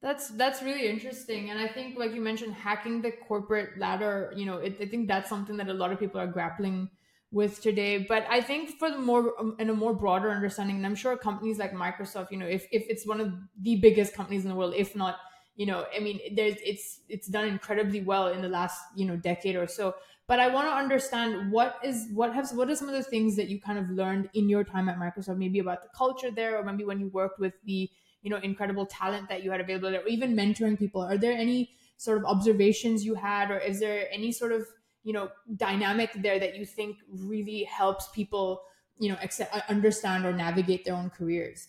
That's 0.03 0.29
that's 0.29 0.63
really 0.63 0.89
interesting, 0.89 1.51
and 1.51 1.59
I 1.59 1.69
think, 1.69 1.99
like 1.99 2.15
you 2.15 2.21
mentioned, 2.21 2.55
hacking 2.55 3.03
the 3.03 3.13
corporate 3.27 3.79
ladder. 3.79 4.33
You 4.37 4.47
know, 4.47 4.59
it, 4.59 4.77
I 4.81 4.87
think 4.87 5.09
that's 5.09 5.29
something 5.29 5.57
that 5.57 5.69
a 5.69 5.75
lot 5.75 5.91
of 5.91 5.99
people 5.99 6.21
are 6.21 6.27
grappling 6.27 6.91
with 7.33 7.61
today. 7.61 7.99
But 7.99 8.27
i 8.31 8.41
think 8.41 8.79
for 8.79 8.91
the 8.91 8.99
more 8.99 9.39
um, 9.39 9.57
in 9.59 9.71
a 9.71 9.75
more 9.75 9.95
broader 9.95 10.31
understanding 10.31 10.77
and 10.77 10.87
i'm 10.87 10.95
sure 10.95 11.17
companies 11.17 11.59
like 11.59 11.73
microsoft 11.73 12.31
you 12.31 12.39
know 12.39 12.47
if, 12.47 12.67
if 12.71 12.87
it's 12.89 13.07
one 13.07 13.21
of 13.21 13.33
the 13.61 13.77
biggest 13.77 14.15
companies 14.15 14.45
in 14.45 14.49
the 14.49 14.55
world 14.55 14.75
if 14.77 14.95
not 14.95 15.17
you 15.57 15.67
know 15.67 15.87
i 15.95 15.99
mean 15.99 16.21
there's 16.35 16.57
it's 16.65 17.01
it's 17.09 17.27
done 17.27 17.49
incredibly 17.49 18.01
well 18.01 18.29
in 18.29 18.43
the 18.43 18.49
last 18.49 18.81
you 18.95 19.05
know 19.05 19.17
decade 19.17 19.57
or 19.57 19.67
so. 19.67 19.95
But 20.29 20.41
i 20.41 20.49
want 20.49 20.67
to 20.69 20.73
understand 20.73 21.53
what 21.53 21.77
is 21.85 22.09
what 22.13 22.35
has 22.35 22.53
what 22.53 22.69
are 22.69 22.77
some 22.77 22.89
of 22.89 22.95
the 22.95 23.03
things 23.03 23.37
that 23.37 23.49
you 23.49 23.61
kind 23.61 23.79
of 23.79 23.91
learned 23.91 24.29
in 24.35 24.49
your 24.49 24.65
time 24.65 24.89
at 24.89 24.99
microsoft? 24.99 25.39
Maybe 25.39 25.61
about 25.61 25.83
the 25.83 25.89
culture 25.97 26.31
there 26.31 26.59
or 26.59 26.65
maybe 26.65 26.85
when 26.85 27.01
you 27.01 27.09
worked 27.09 27.39
with 27.39 27.55
the 27.65 27.91
you 28.23 28.31
know 28.31 28.39
incredible 28.39 28.87
talent 28.87 29.29
that 29.29 29.45
you 29.45 29.51
had 29.53 29.61
available 29.61 29.95
or 29.95 30.07
even 30.07 30.37
mentoring 30.37 30.79
people. 30.79 31.01
Are 31.01 31.17
there 31.17 31.33
any 31.33 31.71
sort 31.97 32.19
of 32.19 32.25
observations 32.25 33.05
you 33.05 33.15
had 33.15 33.51
or 33.51 33.59
is 33.59 33.81
there 33.81 34.09
any 34.13 34.33
sort 34.33 34.53
of 34.53 34.67
you 35.07 35.13
know 35.13 35.31
dynamic 35.57 36.11
there 36.17 36.39
that 36.41 36.57
you 36.57 36.67
think 36.67 36.97
really 37.09 37.63
helps 37.63 38.09
people 38.09 38.63
you 38.99 39.09
know 39.09 39.19
accept, 39.23 39.55
uh, 39.55 39.61
understand 39.69 40.27
or 40.27 40.33
navigate 40.33 40.85
their 40.85 40.95
own 40.95 41.11
careers 41.11 41.69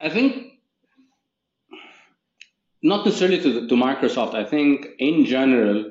i 0.00 0.08
think 0.08 0.54
not 2.82 3.04
necessarily 3.04 3.40
to, 3.42 3.52
the, 3.52 3.68
to 3.68 3.74
microsoft 3.74 4.34
i 4.34 4.44
think 4.44 4.86
in 4.98 5.26
general 5.26 5.84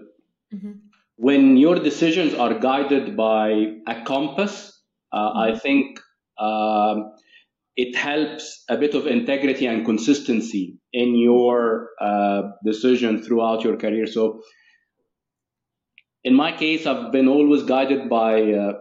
mm-hmm. 0.54 0.72
when 1.18 1.58
your 1.58 1.76
decisions 1.76 2.34
are 2.34 2.58
guided 2.58 3.16
by 3.16 3.50
a 3.88 4.02
compass 4.04 4.82
uh, 5.12 5.30
mm-hmm. 5.30 5.40
i 5.48 5.60
think 5.60 6.00
um, 6.40 7.14
it 7.78 7.96
helps 7.96 8.64
a 8.68 8.78
bit 8.78 8.96
of 8.96 9.06
integrity 9.06 9.68
and 9.68 9.86
consistency 9.86 10.80
in 10.92 11.16
your 11.16 11.90
uh, 12.02 12.42
decision 12.66 13.22
throughout 13.22 13.64
your 13.64 13.78
career 13.78 14.08
so 14.08 14.42
in 16.26 16.34
my 16.34 16.52
case, 16.52 16.88
I've 16.88 17.12
been 17.12 17.28
always 17.28 17.62
guided 17.64 18.10
by 18.10 18.42
uh, 18.52 18.74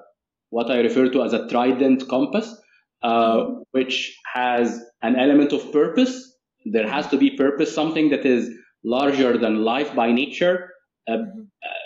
what 0.49 0.71
I 0.71 0.81
refer 0.81 1.11
to 1.11 1.23
as 1.23 1.35
a 1.35 1.47
trident 1.47 2.09
compass, 2.09 2.57
uh, 3.03 3.45
which 3.73 4.19
has 4.33 4.83
an 5.03 5.16
element 5.16 5.53
of 5.53 5.71
purpose. 5.71 6.37
There 6.64 6.88
has 6.88 7.07
to 7.09 7.19
be 7.19 7.37
purpose, 7.37 7.75
something 7.75 8.09
that 8.11 8.25
is 8.25 8.49
larger 8.83 9.37
than 9.37 9.62
life 9.62 9.95
by 9.95 10.11
nature, 10.11 10.71
uh, 11.07 11.16
uh 11.16 11.85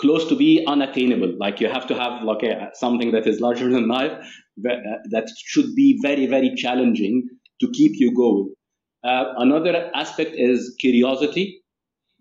close 0.00 0.28
to 0.28 0.36
be 0.36 0.64
unattainable. 0.66 1.34
Like 1.38 1.60
you 1.60 1.68
have 1.68 1.86
to 1.86 1.94
have 1.94 2.24
like 2.24 2.42
a, 2.42 2.70
something 2.74 3.12
that 3.12 3.28
is 3.28 3.40
larger 3.40 3.70
than 3.70 3.86
life 3.86 4.12
uh, 4.12 4.74
that 5.12 5.28
should 5.38 5.74
be 5.76 6.00
very, 6.02 6.26
very 6.26 6.52
challenging 6.56 7.28
to 7.60 7.70
keep 7.70 7.92
you 7.94 8.12
going. 8.12 8.52
Uh, 9.04 9.34
another 9.38 9.88
aspect 9.94 10.32
is 10.34 10.74
curiosity. 10.80 11.62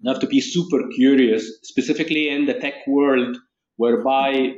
You 0.06 0.12
have 0.12 0.22
to 0.22 0.28
be 0.28 0.40
super 0.40 0.88
curious, 0.90 1.62
specifically 1.64 2.30
in 2.30 2.46
the 2.46 2.54
tech 2.54 2.86
world, 2.86 3.38
whereby 3.78 4.52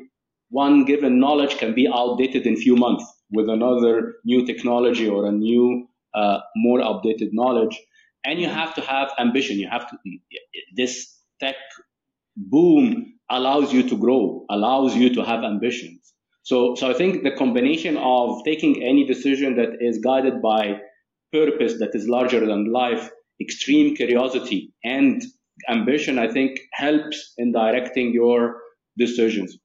one 0.49 0.83
given 0.83 1.21
knowledge 1.21 1.57
can 1.57 1.73
be 1.73 1.87
outdated 1.87 2.45
in 2.45 2.57
few 2.57 2.75
months 2.75 3.05
with 3.31 3.47
another 3.47 4.15
new 4.25 4.45
technology 4.45 5.07
or 5.07 5.25
a 5.25 5.31
new, 5.31 5.87
uh, 6.13 6.39
more 6.57 6.79
updated 6.79 7.29
knowledge. 7.31 7.79
And 8.25 8.41
you 8.41 8.49
have 8.49 8.75
to 8.75 8.81
have 8.81 9.13
ambition. 9.17 9.57
You 9.57 9.69
have 9.69 9.89
to, 9.89 9.97
this 10.75 11.17
tech 11.39 11.55
boom 12.35 13.13
allows 13.29 13.71
you 13.71 13.87
to 13.87 13.95
grow, 13.95 14.45
allows 14.49 14.97
you 14.97 15.15
to 15.15 15.23
have 15.23 15.45
ambitions. 15.45 16.13
So, 16.43 16.75
so 16.75 16.91
I 16.91 16.93
think 16.93 17.23
the 17.23 17.31
combination 17.31 17.95
of 17.95 18.43
taking 18.43 18.83
any 18.83 19.05
decision 19.05 19.55
that 19.55 19.77
is 19.79 19.99
guided 19.99 20.41
by 20.41 20.81
purpose 21.31 21.79
that 21.79 21.95
is 21.95 22.09
larger 22.09 22.45
than 22.45 22.73
life 22.73 23.09
extreme 23.39 23.95
curiosity 23.95 24.73
and 24.83 25.21
ambition, 25.69 26.19
I 26.19 26.31
think, 26.31 26.59
helps 26.71 27.33
in 27.37 27.51
directing 27.51 28.13
your 28.13 28.57
decisions. 28.97 29.57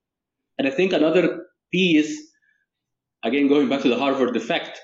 And 0.59 0.69
I 0.69 0.71
think 0.71 0.93
another 0.93 1.47
piece, 1.73 2.21
again, 3.25 3.49
going 3.49 3.69
back 3.69 3.83
to 3.83 3.89
the 3.89 3.99
Harvard 3.99 4.37
effect, 4.37 4.81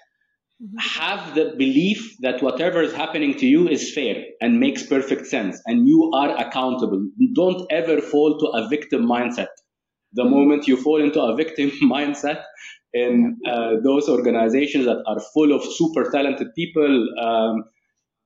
mm-hmm. 0.63 1.01
have 1.01 1.35
the 1.35 1.55
belief 1.57 2.17
that 2.21 2.43
whatever 2.43 2.83
is 2.83 2.93
happening 2.93 3.35
to 3.39 3.47
you 3.47 3.69
is 3.69 3.93
fair 3.93 4.25
and 4.41 4.61
makes 4.61 4.83
perfect 4.85 5.27
sense 5.27 5.61
and 5.67 5.87
you 5.87 6.11
are 6.15 6.37
accountable. 6.37 7.07
Don't 7.35 7.71
ever 7.71 8.01
fall 8.01 8.39
to 8.39 8.47
a 8.47 8.69
victim 8.69 9.07
mindset. 9.07 9.49
The 10.15 10.23
mm-hmm. 10.23 10.35
moment 10.35 10.69
you 10.69 10.77
fall 10.77 11.03
into 11.03 11.21
a 11.21 11.37
victim 11.37 11.71
mindset, 11.83 12.43
in 12.95 13.37
uh, 13.47 13.75
those 13.85 14.09
organizations 14.09 14.87
that 14.87 15.03
are 15.07 15.21
full 15.35 15.53
of 15.53 15.63
super 15.63 16.11
talented 16.11 16.49
people, 16.55 17.07
um, 17.21 17.65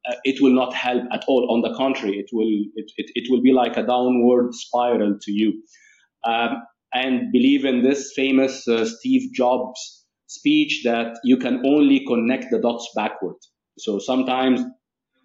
uh, 0.09 0.15
it 0.25 0.43
will 0.43 0.53
not 0.53 0.75
help 0.75 1.05
at 1.13 1.25
all. 1.29 1.49
On 1.51 1.61
the 1.63 1.77
contrary, 1.77 2.19
it 2.19 2.31
will 2.33 2.65
it, 2.75 2.91
it, 2.97 3.11
it 3.15 3.31
will 3.31 3.43
be 3.43 3.53
like 3.53 3.77
a 3.77 3.87
downward 3.87 4.55
spiral 4.55 5.17
to 5.21 5.33
you. 5.33 5.63
Um, 6.25 6.63
and 6.95 7.33
believe 7.33 7.65
in 7.65 7.83
this 7.83 8.13
famous 8.15 8.69
uh, 8.69 8.85
Steve 8.85 9.33
Jobs 9.33 10.05
speech 10.27 10.83
that 10.85 11.19
you 11.25 11.37
can 11.37 11.65
only 11.67 12.05
connect 12.07 12.47
the 12.51 12.59
dots 12.59 12.91
backward. 12.95 13.37
So 13.79 13.99
sometimes 13.99 14.61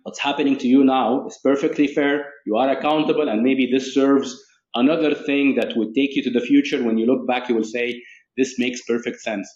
what's 0.03 0.19
happening 0.19 0.57
to 0.59 0.67
you 0.67 0.83
now 0.83 1.27
is 1.27 1.39
perfectly 1.43 1.87
fair. 1.87 2.25
You 2.45 2.55
are 2.55 2.69
accountable, 2.69 3.27
and 3.27 3.41
maybe 3.41 3.69
this 3.71 3.93
serves 3.93 4.41
another 4.75 5.13
thing 5.13 5.55
that 5.55 5.75
would 5.75 5.93
take 5.95 6.15
you 6.15 6.23
to 6.23 6.31
the 6.31 6.45
future. 6.45 6.83
When 6.83 6.97
you 6.97 7.05
look 7.05 7.27
back, 7.27 7.49
you 7.49 7.55
will 7.55 7.63
say, 7.63 8.01
This 8.37 8.57
makes 8.59 8.81
perfect 8.83 9.19
sense. 9.21 9.49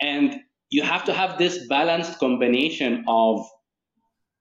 And 0.00 0.40
you 0.70 0.82
have 0.82 1.04
to 1.04 1.12
have 1.12 1.36
this 1.36 1.66
balanced 1.68 2.18
combination 2.18 3.04
of 3.06 3.46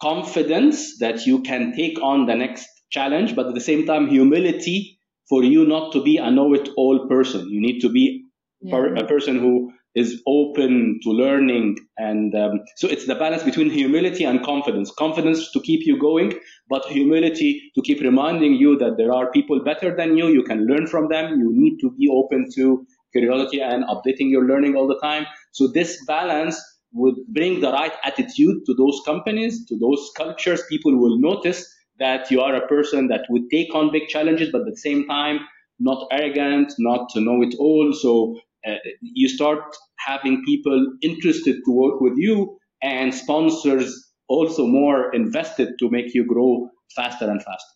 confidence 0.01 0.99
that 0.99 1.25
you 1.25 1.41
can 1.41 1.73
take 1.75 2.01
on 2.01 2.25
the 2.25 2.35
next 2.35 2.67
challenge, 2.91 3.35
but 3.35 3.47
at 3.47 3.53
the 3.53 3.61
same 3.61 3.85
time, 3.85 4.07
humility 4.07 4.99
for 5.27 5.43
you 5.43 5.65
not 5.65 5.93
to 5.93 6.03
be 6.03 6.17
a 6.17 6.31
know 6.31 6.53
it 6.53 6.69
all 6.75 7.07
person. 7.07 7.47
You 7.49 7.61
need 7.61 7.79
to 7.81 7.89
be 7.89 8.25
yeah. 8.61 8.95
a 8.97 9.05
person 9.05 9.39
who 9.39 9.71
is 9.95 10.21
open 10.27 10.99
to 11.03 11.09
learning. 11.09 11.77
And 11.97 12.33
um, 12.35 12.61
so 12.77 12.87
it's 12.87 13.05
the 13.05 13.15
balance 13.15 13.43
between 13.43 13.69
humility 13.69 14.23
and 14.23 14.43
confidence. 14.43 14.91
Confidence 14.97 15.51
to 15.51 15.59
keep 15.59 15.85
you 15.85 15.99
going, 15.99 16.33
but 16.69 16.85
humility 16.85 17.71
to 17.75 17.81
keep 17.81 17.99
reminding 18.01 18.53
you 18.53 18.77
that 18.77 18.97
there 18.97 19.13
are 19.13 19.31
people 19.31 19.63
better 19.63 19.95
than 19.95 20.17
you. 20.17 20.27
You 20.27 20.43
can 20.43 20.65
learn 20.65 20.87
from 20.87 21.09
them. 21.09 21.39
You 21.39 21.51
need 21.53 21.79
to 21.79 21.91
be 21.91 22.07
open 22.11 22.47
to 22.55 22.85
curiosity 23.11 23.61
and 23.61 23.83
updating 23.85 24.29
your 24.29 24.45
learning 24.45 24.75
all 24.75 24.87
the 24.87 24.99
time. 24.99 25.25
So 25.51 25.67
this 25.67 26.03
balance 26.05 26.61
would 26.93 27.15
bring 27.27 27.59
the 27.59 27.71
right 27.71 27.93
attitude 28.03 28.65
to 28.65 28.73
those 28.73 29.01
companies, 29.05 29.65
to 29.67 29.77
those 29.77 30.11
cultures, 30.17 30.61
people 30.69 30.97
will 30.97 31.19
notice 31.19 31.65
that 31.99 32.31
you 32.31 32.41
are 32.41 32.55
a 32.55 32.67
person 32.67 33.07
that 33.07 33.25
would 33.29 33.43
take 33.51 33.73
on 33.75 33.91
big 33.91 34.07
challenges, 34.07 34.49
but 34.51 34.61
at 34.61 34.67
the 34.67 34.77
same 34.77 35.07
time, 35.07 35.39
not 35.79 36.07
arrogant, 36.11 36.73
not 36.79 37.09
to 37.09 37.21
know 37.21 37.41
it 37.41 37.55
all. 37.59 37.93
So 37.93 38.39
uh, 38.67 38.75
you 39.01 39.29
start 39.29 39.63
having 39.97 40.43
people 40.45 40.93
interested 41.01 41.57
to 41.65 41.71
work 41.71 42.01
with 42.01 42.13
you 42.17 42.57
and 42.81 43.13
sponsors 43.13 44.11
also 44.27 44.65
more 44.65 45.13
invested 45.13 45.73
to 45.79 45.89
make 45.89 46.13
you 46.13 46.25
grow 46.25 46.69
faster 46.95 47.29
and 47.29 47.43
faster. 47.43 47.75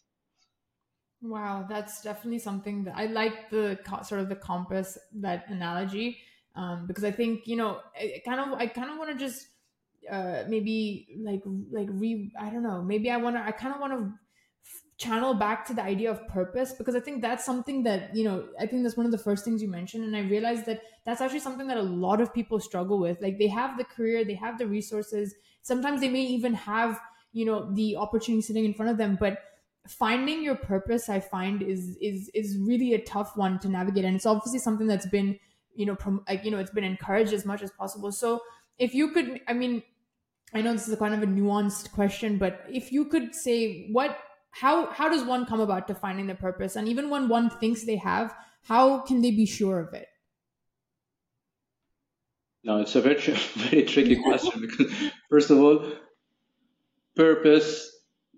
Wow, 1.22 1.66
that's 1.70 2.02
definitely 2.02 2.40
something 2.40 2.84
that 2.84 2.98
I 2.98 3.06
like 3.06 3.50
the 3.50 3.80
sort 4.04 4.22
of 4.22 4.30
the 4.30 4.36
compass 4.36 4.98
that 5.22 5.46
analogy 5.48 6.18
um, 6.56 6.88
because 6.88 7.04
I 7.04 7.12
think 7.12 7.48
you 7.48 7.56
know, 7.56 7.82
I, 7.96 8.22
kind 8.26 8.40
of, 8.40 8.60
I 8.60 8.68
kind 8.68 8.92
of 8.92 8.98
want 8.98 9.12
to 9.12 9.18
just 9.18 9.48
uh, 10.10 10.44
maybe 10.48 11.18
like 11.20 11.42
like 11.72 11.88
re 11.92 12.32
I 12.40 12.50
don't 12.50 12.64
know, 12.64 12.82
maybe 12.82 13.10
I 13.10 13.18
want 13.18 13.36
to, 13.36 13.44
I 13.44 13.52
kind 13.52 13.74
of 13.74 13.82
want 13.82 13.94
to 13.94 14.14
channel 14.98 15.34
back 15.34 15.66
to 15.66 15.74
the 15.74 15.82
idea 15.82 16.10
of 16.12 16.26
purpose 16.28 16.74
because 16.74 16.96
I 16.96 17.00
think 17.00 17.22
that's 17.22 17.44
something 17.44 17.84
that, 17.84 18.16
you 18.16 18.24
know, 18.24 18.48
I 18.60 18.68
think 18.68 18.84
that's 18.84 18.96
one 18.96 19.06
of 19.06 19.12
the 19.12 19.18
first 19.18 19.44
things 19.44 19.62
you 19.62 19.68
mentioned. 19.68 20.04
And 20.04 20.16
I 20.16 20.22
realized 20.22 20.66
that 20.68 20.84
that's 21.04 21.20
actually 21.20 21.40
something 21.40 21.68
that 21.68 21.78
a 21.78 21.82
lot 21.82 22.22
of 22.22 22.34
people 22.34 22.60
struggle 22.60 23.00
with. 23.00 23.20
Like 23.22 23.38
they 23.40 23.48
have 23.48 23.78
the 23.78 23.84
career, 23.84 24.24
they 24.24 24.36
have 24.36 24.58
the 24.60 24.68
resources. 24.68 25.34
Sometimes 25.64 26.00
they 26.00 26.10
may 26.10 26.22
even 26.22 26.54
have, 26.54 27.02
you 27.34 27.46
know, 27.46 27.74
the 27.74 27.98
opportunity 27.98 28.42
sitting 28.42 28.66
in 28.66 28.74
front 28.74 28.92
of 28.92 28.98
them, 28.98 29.18
but 29.20 29.40
finding 29.86 30.42
your 30.42 30.56
purpose 30.56 31.10
i 31.10 31.20
find 31.20 31.62
is 31.62 31.98
is 31.98 32.30
is 32.34 32.58
really 32.58 32.94
a 32.94 33.04
tough 33.04 33.36
one 33.36 33.60
to 33.60 33.68
navigate 33.68 34.06
and 34.06 34.16
it's 34.16 34.26
obviously 34.26 34.58
something 34.58 34.88
that's 34.88 35.08
been 35.08 35.38
you 35.76 35.86
know 35.86 35.96
prom- 35.96 36.24
like 36.28 36.44
you 36.46 36.52
know 36.52 36.60
it's 36.60 36.72
been 36.72 36.84
encouraged 36.84 37.34
as 37.34 37.46
much 37.46 37.62
as 37.62 37.72
possible. 37.72 38.12
So 38.12 38.42
if 38.78 38.94
you 38.94 39.12
could 39.12 39.40
i 39.48 39.54
mean 39.54 39.84
i 40.54 40.62
know 40.62 40.74
this 40.74 40.88
is 40.88 40.94
a 40.94 40.98
kind 40.98 41.14
of 41.14 41.22
a 41.22 41.28
nuanced 41.28 41.92
question 41.92 42.38
but 42.38 42.66
if 42.72 42.92
you 42.92 43.06
could 43.06 43.36
say 43.36 43.88
what 43.92 44.18
how 44.54 44.88
how 44.92 45.10
does 45.10 45.24
one 45.24 45.46
come 45.46 45.60
about 45.60 45.88
to 45.88 45.96
finding 45.96 46.28
the 46.28 46.36
purpose? 46.36 46.76
And 46.76 46.88
even 46.88 47.10
when 47.10 47.28
one 47.28 47.50
thinks 47.50 47.84
they 47.84 47.98
have 47.98 48.34
how 48.64 49.00
can 49.00 49.22
they 49.22 49.32
be 49.32 49.46
sure 49.46 49.80
of 49.80 49.94
it? 49.94 50.08
No 52.64 52.78
it's 52.82 52.96
a 52.96 53.02
very 53.02 53.16
very 53.56 53.84
tricky 53.84 54.16
question 54.16 54.62
because 54.62 54.94
first 55.30 55.50
of 55.50 55.60
all 55.60 55.92
purpose 57.16 57.90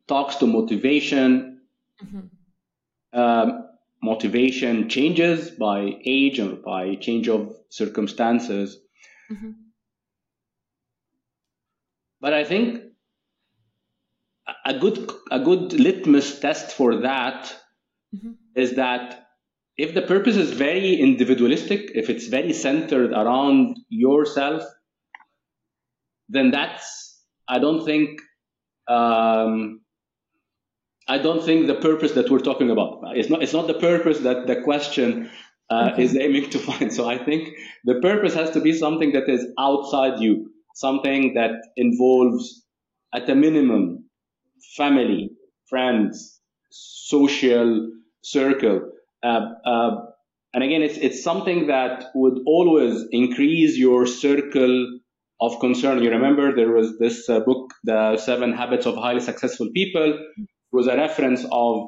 talks 0.07 0.37
to 0.37 0.47
motivation. 0.47 1.61
Mm-hmm. 2.03 3.17
um, 3.17 3.64
motivation 4.09 4.87
changes 4.95 5.51
by 5.51 5.77
age 6.15 6.39
or 6.39 6.55
by 6.55 6.95
change 6.95 7.27
of 7.35 7.53
circumstances 7.69 8.77
mm-hmm. 9.31 9.51
but 12.21 12.33
i 12.33 12.43
think 12.43 12.81
a 14.65 14.77
good 14.79 15.11
a 15.31 15.39
good 15.39 15.73
litmus 15.73 16.39
test 16.39 16.71
for 16.71 17.01
that 17.01 17.55
mm-hmm. 18.15 18.33
is 18.55 18.75
that 18.75 19.25
if 19.77 19.93
the 19.93 20.01
purpose 20.01 20.37
is 20.37 20.51
very 20.51 20.95
individualistic, 20.95 21.91
if 21.93 22.09
it's 22.09 22.27
very 22.27 22.53
centered 22.53 23.11
around 23.11 23.77
yourself, 23.89 24.63
then 26.29 26.51
that's 26.51 27.21
I 27.47 27.59
don't 27.59 27.83
think 27.85 28.21
um, 28.87 29.81
I 31.07 31.19
don't 31.19 31.43
think 31.43 31.67
the 31.67 31.75
purpose 31.75 32.13
that 32.13 32.29
we're 32.29 32.39
talking 32.39 32.71
about. 32.71 33.01
It's 33.15 33.29
not 33.29 33.43
it's 33.43 33.53
not 33.53 33.67
the 33.67 33.75
purpose 33.75 34.19
that 34.19 34.47
the 34.47 34.61
question 34.61 35.29
uh, 35.69 35.89
mm-hmm. 35.89 36.01
is 36.01 36.15
aiming 36.17 36.49
to 36.51 36.59
find. 36.69 36.93
So 36.93 37.07
I 37.07 37.17
think 37.17 37.49
the 37.83 37.99
purpose 38.01 38.33
has 38.33 38.51
to 38.51 38.61
be 38.61 38.73
something 38.73 39.13
that 39.13 39.29
is 39.29 39.45
outside 39.59 40.19
you, 40.19 40.51
something 40.73 41.35
that 41.35 41.51
involves 41.75 42.63
at 43.13 43.29
a 43.29 43.35
minimum 43.35 44.09
family, 44.75 45.29
friends, 45.69 46.39
social 46.71 47.91
circle. 48.23 48.91
Uh, 49.23 49.41
uh, 49.65 49.91
and 50.53 50.63
again, 50.63 50.81
it's, 50.81 50.97
it's 50.97 51.23
something 51.23 51.67
that 51.67 52.05
would 52.15 52.39
always 52.45 53.03
increase 53.11 53.77
your 53.77 54.05
circle 54.07 54.99
of 55.41 55.59
concern. 55.59 56.01
You 56.01 56.11
remember 56.11 56.55
there 56.55 56.71
was 56.71 56.97
this 56.97 57.29
uh, 57.29 57.41
book, 57.41 57.73
The 57.83 58.17
Seven 58.17 58.53
Habits 58.53 58.85
of 58.85 58.95
Highly 58.95 59.19
Successful 59.19 59.69
People, 59.73 60.17
it 60.37 60.47
was 60.75 60.87
a 60.87 60.95
reference 60.95 61.45
of 61.51 61.87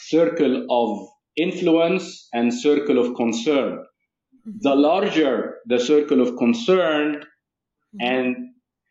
circle 0.00 0.66
of 0.70 1.08
influence 1.36 2.28
and 2.32 2.52
circle 2.52 2.98
of 2.98 3.14
concern. 3.14 3.84
The 4.44 4.74
larger 4.74 5.56
the 5.66 5.78
circle 5.78 6.20
of 6.22 6.36
concern 6.36 7.22
and 8.00 8.36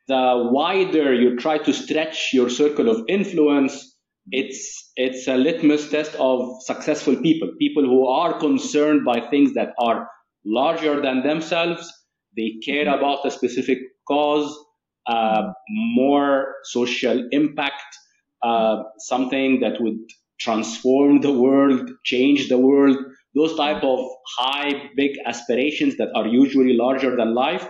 the 0.08 0.50
wider 0.52 1.14
you 1.14 1.38
try 1.38 1.58
to 1.58 1.74
stretch 1.74 2.30
your 2.34 2.50
circle 2.50 2.90
of 2.90 3.04
influence, 3.08 3.96
it's 4.32 4.92
it's 4.96 5.28
a 5.28 5.36
litmus 5.36 5.90
test 5.90 6.16
of 6.16 6.62
successful 6.62 7.16
people, 7.18 7.52
people 7.60 7.84
who 7.84 8.08
are 8.08 8.40
concerned 8.40 9.06
by 9.06 9.30
things 9.30 9.54
that 9.54 9.70
are 9.80 10.08
larger 10.46 11.02
than 11.02 11.24
themselves. 11.24 11.92
They 12.36 12.60
care 12.66 12.86
mm-hmm. 12.86 13.00
about 13.00 13.26
a 13.26 13.32
specific 13.32 13.80
cause, 14.08 14.58
uh, 15.08 15.44
more 15.96 16.54
social 16.64 17.28
impact, 17.32 17.98
uh, 18.44 18.84
something 19.00 19.60
that 19.62 19.82
would 19.82 20.00
transform 20.40 21.22
the 21.22 21.32
world, 21.32 21.90
change 22.04 22.50
the 22.50 22.58
world. 22.58 22.98
Those 23.36 23.56
type 23.56 23.84
of 23.84 24.00
high, 24.38 24.90
big 24.96 25.12
aspirations 25.26 25.98
that 25.98 26.10
are 26.16 26.28
usually 26.28 26.74
larger 26.74 27.16
than 27.16 27.34
life 27.36 27.68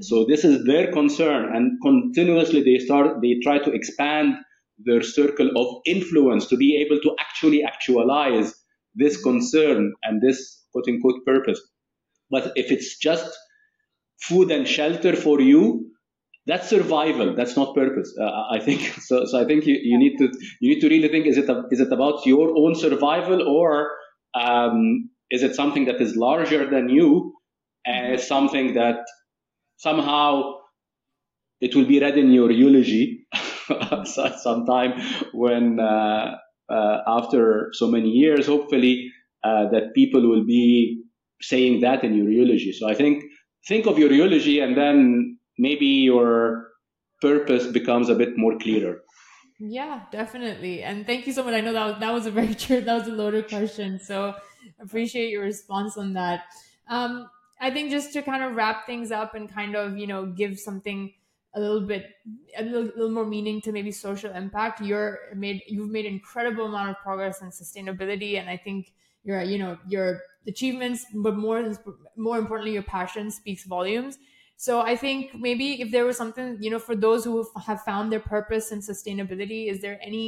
so 0.00 0.24
this 0.24 0.44
is 0.44 0.64
their 0.64 0.92
concern, 0.92 1.54
and 1.54 1.78
continuously 1.82 2.62
they 2.62 2.78
start 2.78 3.20
they 3.22 3.40
try 3.42 3.58
to 3.58 3.72
expand 3.72 4.36
their 4.78 5.02
circle 5.02 5.50
of 5.56 5.82
influence 5.84 6.46
to 6.46 6.56
be 6.56 6.76
able 6.76 7.00
to 7.00 7.14
actually 7.18 7.64
actualize 7.64 8.54
this 8.94 9.20
concern 9.20 9.92
and 10.04 10.22
this 10.22 10.64
quote 10.72 10.86
unquote 10.88 11.24
purpose. 11.26 11.60
But 12.30 12.52
if 12.56 12.70
it's 12.70 12.98
just 12.98 13.36
food 14.22 14.50
and 14.50 14.66
shelter 14.66 15.16
for 15.16 15.40
you, 15.40 15.89
that's 16.46 16.68
survival. 16.68 17.34
That's 17.36 17.56
not 17.56 17.74
purpose. 17.74 18.14
Uh, 18.18 18.30
I 18.50 18.60
think 18.60 18.80
so. 19.00 19.24
So 19.26 19.40
I 19.40 19.44
think 19.44 19.66
you, 19.66 19.78
you 19.82 19.98
need 19.98 20.18
to 20.18 20.30
you 20.60 20.74
need 20.74 20.80
to 20.80 20.88
really 20.88 21.08
think: 21.08 21.26
is 21.26 21.38
it 21.38 21.48
a, 21.48 21.64
is 21.70 21.80
it 21.80 21.92
about 21.92 22.26
your 22.26 22.56
own 22.56 22.74
survival, 22.74 23.42
or 23.42 23.90
um, 24.34 25.10
is 25.30 25.42
it 25.42 25.54
something 25.54 25.84
that 25.86 26.00
is 26.00 26.16
larger 26.16 26.68
than 26.68 26.88
you, 26.88 27.34
and 27.86 28.20
something 28.20 28.74
that 28.74 29.04
somehow 29.76 30.54
it 31.60 31.74
will 31.74 31.86
be 31.86 32.00
read 32.00 32.16
in 32.16 32.32
your 32.32 32.50
eulogy 32.50 33.26
sometime 34.04 34.92
when 35.32 35.78
uh, 35.78 36.36
uh, 36.70 36.98
after 37.06 37.68
so 37.72 37.86
many 37.86 38.08
years 38.08 38.46
hopefully 38.46 39.10
uh, 39.44 39.68
that 39.70 39.94
people 39.94 40.28
will 40.28 40.44
be 40.44 41.02
saying 41.40 41.80
that 41.80 42.04
in 42.04 42.14
your 42.14 42.28
eulogy 42.28 42.72
so 42.72 42.88
i 42.88 42.94
think 42.94 43.24
think 43.66 43.86
of 43.86 43.98
your 43.98 44.12
eulogy 44.12 44.60
and 44.60 44.76
then 44.76 45.38
maybe 45.60 45.86
your 45.86 46.68
purpose 47.20 47.66
becomes 47.66 48.08
a 48.08 48.14
bit 48.14 48.36
more 48.36 48.58
clearer. 48.58 49.02
Yeah 49.58 50.04
definitely. 50.10 50.82
And 50.82 51.06
thank 51.06 51.26
you 51.26 51.34
so 51.34 51.44
much. 51.44 51.54
I 51.54 51.60
know 51.60 51.74
that 51.74 51.86
was, 51.86 52.00
that 52.00 52.12
was 52.12 52.26
a 52.26 52.30
very 52.30 52.54
true 52.64 52.80
that 52.80 52.98
was 52.98 53.08
a 53.08 53.12
loaded 53.12 53.48
question. 53.48 54.00
So 54.00 54.34
appreciate 54.80 55.30
your 55.30 55.42
response 55.42 55.98
on 55.98 56.14
that. 56.14 56.44
Um, 56.88 57.28
I 57.60 57.70
think 57.70 57.90
just 57.90 58.14
to 58.14 58.22
kind 58.22 58.42
of 58.42 58.56
wrap 58.56 58.86
things 58.86 59.12
up 59.12 59.34
and 59.34 59.52
kind 59.52 59.76
of, 59.76 59.98
you 59.98 60.06
know, 60.06 60.24
give 60.24 60.58
something 60.58 61.12
a 61.54 61.60
little 61.60 61.82
bit 61.82 62.06
a 62.56 62.62
little, 62.62 62.84
little, 62.84 63.10
more 63.10 63.26
meaning 63.26 63.60
to 63.60 63.72
maybe 63.72 63.90
social 63.90 64.32
impact 64.32 64.80
you're 64.80 65.18
made 65.34 65.62
you've 65.66 65.90
made 65.90 66.06
incredible 66.06 66.66
amount 66.66 66.90
of 66.90 66.96
progress 66.98 67.42
in 67.42 67.48
sustainability. 67.48 68.38
And 68.40 68.48
i 68.48 68.56
think 68.56 68.92
your 69.24 69.42
you 69.42 69.58
know 69.58 69.76
your 69.88 70.20
achievements 70.46 71.04
but 71.12 71.36
more 71.36 71.74
more 72.16 72.38
importantly 72.38 72.72
your 72.72 72.84
passion 72.84 73.30
speaks 73.30 73.64
volumes 73.64 74.18
so 74.66 74.80
i 74.92 74.94
think 75.02 75.34
maybe 75.46 75.66
if 75.82 75.90
there 75.90 76.04
was 76.04 76.16
something 76.22 76.56
you 76.60 76.70
know 76.70 76.78
for 76.78 76.96
those 77.04 77.24
who 77.24 77.36
have 77.66 77.82
found 77.82 78.12
their 78.12 78.24
purpose 78.34 78.72
in 78.72 78.80
sustainability 78.80 79.60
is 79.74 79.80
there 79.80 79.98
any 80.02 80.26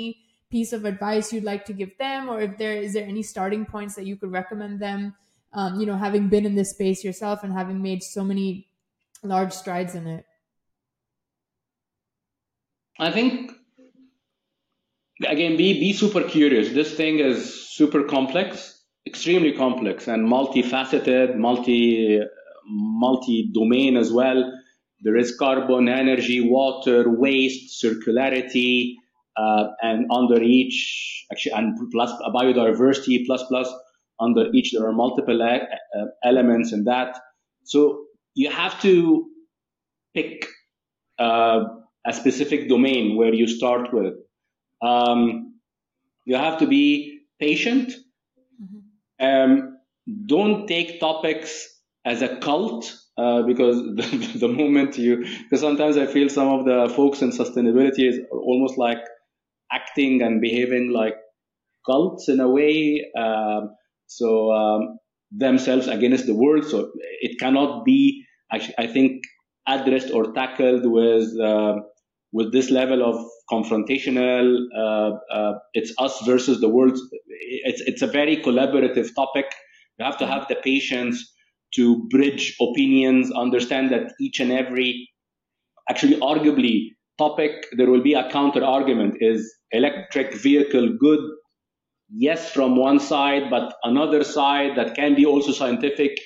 piece 0.51 0.73
of 0.73 0.85
advice 0.85 1.33
you'd 1.33 1.51
like 1.53 1.65
to 1.65 1.73
give 1.73 1.97
them 1.99 2.29
or 2.29 2.41
if 2.41 2.57
there 2.59 2.77
is 2.87 2.95
there 2.95 3.07
any 3.07 3.23
starting 3.23 3.65
points 3.65 3.95
that 3.95 4.07
you 4.07 4.17
could 4.17 4.33
recommend 4.33 4.81
them 4.81 5.15
um, 5.55 5.79
you 5.79 5.87
know, 5.87 5.97
having 5.97 6.29
been 6.29 6.47
in 6.47 6.55
this 6.55 6.71
space 6.71 7.05
yourself 7.05 7.43
and 7.43 7.53
having 7.53 7.83
made 7.83 8.03
so 8.03 8.25
many 8.25 8.69
large 9.23 9.53
strides 9.53 9.95
in 9.95 10.07
it? 10.07 10.27
I 12.99 13.11
think 13.11 13.53
again, 15.27 15.57
be 15.57 15.81
be 15.81 15.93
super 15.93 16.23
curious. 16.23 16.71
This 16.73 16.95
thing 16.95 17.19
is 17.19 17.69
super 17.71 18.05
complex, 18.05 18.83
extremely 19.07 19.53
complex, 19.53 20.09
and 20.09 20.29
multifaceted, 20.29 21.37
multi 21.37 22.21
multi 22.67 23.51
domain 23.53 23.97
as 23.97 24.13
well. 24.13 24.53
There 25.01 25.17
is 25.17 25.37
carbon, 25.37 25.89
energy, 25.89 26.41
water, 26.49 27.09
waste, 27.09 27.83
circularity, 27.83 28.95
uh, 29.37 29.69
and 29.81 30.11
under 30.11 30.43
each 30.43 31.27
actually 31.33 31.53
and 31.53 31.91
plus 31.91 32.13
biodiversity 32.35 33.25
plus 33.27 33.43
plus 33.49 33.73
under 34.21 34.53
each 34.53 34.73
there 34.73 34.87
are 34.87 34.93
multiple 34.93 35.43
uh, 35.43 36.05
elements 36.25 36.73
in 36.73 36.85
that 36.85 37.19
so 37.65 38.05
you 38.35 38.51
have 38.51 38.81
to 38.81 39.27
pick 40.15 40.47
uh, 41.19 41.65
a 42.07 42.13
specific 42.13 42.69
domain 42.69 43.17
where 43.17 43.33
you 43.33 43.47
start 43.47 43.93
with 43.93 44.15
um, 44.83 45.55
you 46.27 46.37
have 46.37 46.59
to 46.59 46.67
be 46.67 47.21
patient 47.41 47.93
mm-hmm. 48.63 49.25
um, 49.25 49.79
don't 50.27 50.67
take 50.67 51.01
topics 51.01 51.72
as 52.05 52.23
a 52.23 52.37
cult 52.37 52.95
uh, 53.19 53.43
because 53.43 53.77
the, 53.97 54.39
the, 54.41 54.49
moment 54.49 54.99
you 54.99 55.19
because 55.19 55.61
sometimes 55.61 55.97
i 55.97 56.07
feel 56.07 56.29
some 56.29 56.49
of 56.49 56.65
the 56.65 56.93
folks 56.95 57.23
in 57.23 57.31
sustainability 57.31 58.09
is 58.09 58.19
almost 58.31 58.79
like 58.79 58.99
acting 59.71 60.23
and 60.23 60.41
behaving 60.41 60.91
like 60.91 61.15
cults 61.87 62.29
in 62.29 62.41
a 62.41 62.49
way 62.49 63.05
um, 63.17 63.71
so 64.07 64.53
um, 64.53 64.99
themselves 65.33 65.89
against 65.89 66.27
the 66.27 66.35
world. 66.35 66.65
So 66.67 66.91
it 67.21 67.39
cannot 67.41 67.85
be, 67.85 68.25
actually, 68.53 68.75
I 68.79 68.87
think, 68.87 69.23
addressed 69.67 70.13
or 70.13 70.33
tackled 70.33 70.85
with 70.85 71.39
uh, 71.41 71.77
with 72.33 72.53
this 72.53 72.71
level 72.71 73.03
of 73.03 73.25
confrontational. 73.51 74.57
Uh, 74.77 75.13
uh, 75.33 75.59
it's 75.75 75.93
us 75.99 76.21
versus 76.25 76.61
the 76.61 76.69
world. 76.69 76.99
It's 77.29 77.81
it's 77.83 78.03
a 78.03 78.07
very 78.07 78.37
collaborative 78.37 79.15
topic. 79.15 79.47
You 79.99 80.05
have 80.05 80.19
to 80.19 80.27
have 80.27 80.49
the 80.49 80.57
patience 80.57 81.32
to 81.75 82.07
bridge 82.09 82.57
opinions, 82.61 83.31
understand 83.33 83.91
that 83.93 84.13
each 84.21 84.41
and 84.41 84.53
every, 84.53 85.09
actually, 85.89 86.17
arguably, 86.17 86.91
topic 87.19 87.67
there 87.77 87.91
will 87.91 88.03
be 88.03 88.15
a 88.15 88.31
counter 88.31 88.65
argument. 88.65 89.17
Is 89.21 89.55
electric 89.71 90.35
vehicle 90.35 90.97
good? 90.99 91.21
Yes, 92.15 92.51
from 92.53 92.77
one 92.77 93.01
side, 93.01 93.45
but 93.51 93.75
another 93.85 94.23
side 94.23 94.77
that 94.77 94.95
can 94.95 95.15
be 95.15 95.25
also 95.25 95.53
scientific. 95.53 96.19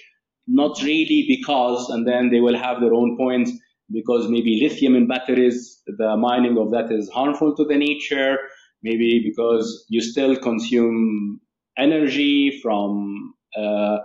Not 0.49 0.81
really 0.83 1.25
because, 1.29 1.89
and 1.91 2.07
then 2.07 2.31
they 2.31 2.41
will 2.41 2.57
have 2.57 2.81
their 2.81 2.95
own 2.95 3.17
points 3.17 3.53
because 3.93 4.29
maybe 4.29 4.61
lithium 4.63 4.95
in 4.97 5.07
batteries, 5.07 5.83
the 5.87 6.17
mining 6.17 6.59
of 6.59 6.71
that 6.73 6.91
is 6.91 7.09
harmful 7.11 7.55
to 7.57 7.65
the 7.65 7.77
nature, 7.77 8.39
maybe 8.83 9.23
because 9.25 9.85
you 9.89 10.01
still 10.01 10.37
consume 10.37 11.41
energy 11.79 12.61
from 12.63 13.35
uh, 13.57 13.99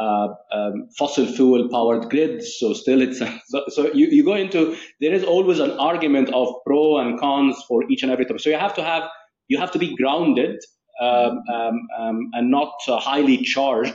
uh, 0.00 0.28
um, 0.52 0.88
fossil 0.96 1.26
fuel 1.26 1.68
powered 1.68 2.08
grids. 2.08 2.56
So 2.58 2.72
still 2.72 3.02
it's, 3.02 3.18
so, 3.46 3.64
so, 3.68 3.92
you, 3.92 4.06
you 4.06 4.24
go 4.24 4.34
into, 4.34 4.76
there 5.00 5.12
is 5.12 5.22
always 5.22 5.58
an 5.60 5.72
argument 5.72 6.30
of 6.32 6.48
pro 6.66 6.98
and 6.98 7.20
cons 7.20 7.62
for 7.68 7.88
each 7.90 8.02
and 8.02 8.10
every 8.10 8.24
topic. 8.24 8.40
So 8.40 8.50
you 8.50 8.58
have 8.58 8.74
to 8.74 8.82
have, 8.82 9.04
you 9.48 9.58
have 9.58 9.72
to 9.72 9.78
be 9.78 9.94
grounded 9.96 10.60
um, 11.00 11.42
um, 11.52 11.80
um 11.98 12.30
and 12.32 12.50
not 12.50 12.72
uh, 12.88 12.98
highly 12.98 13.42
charged. 13.42 13.94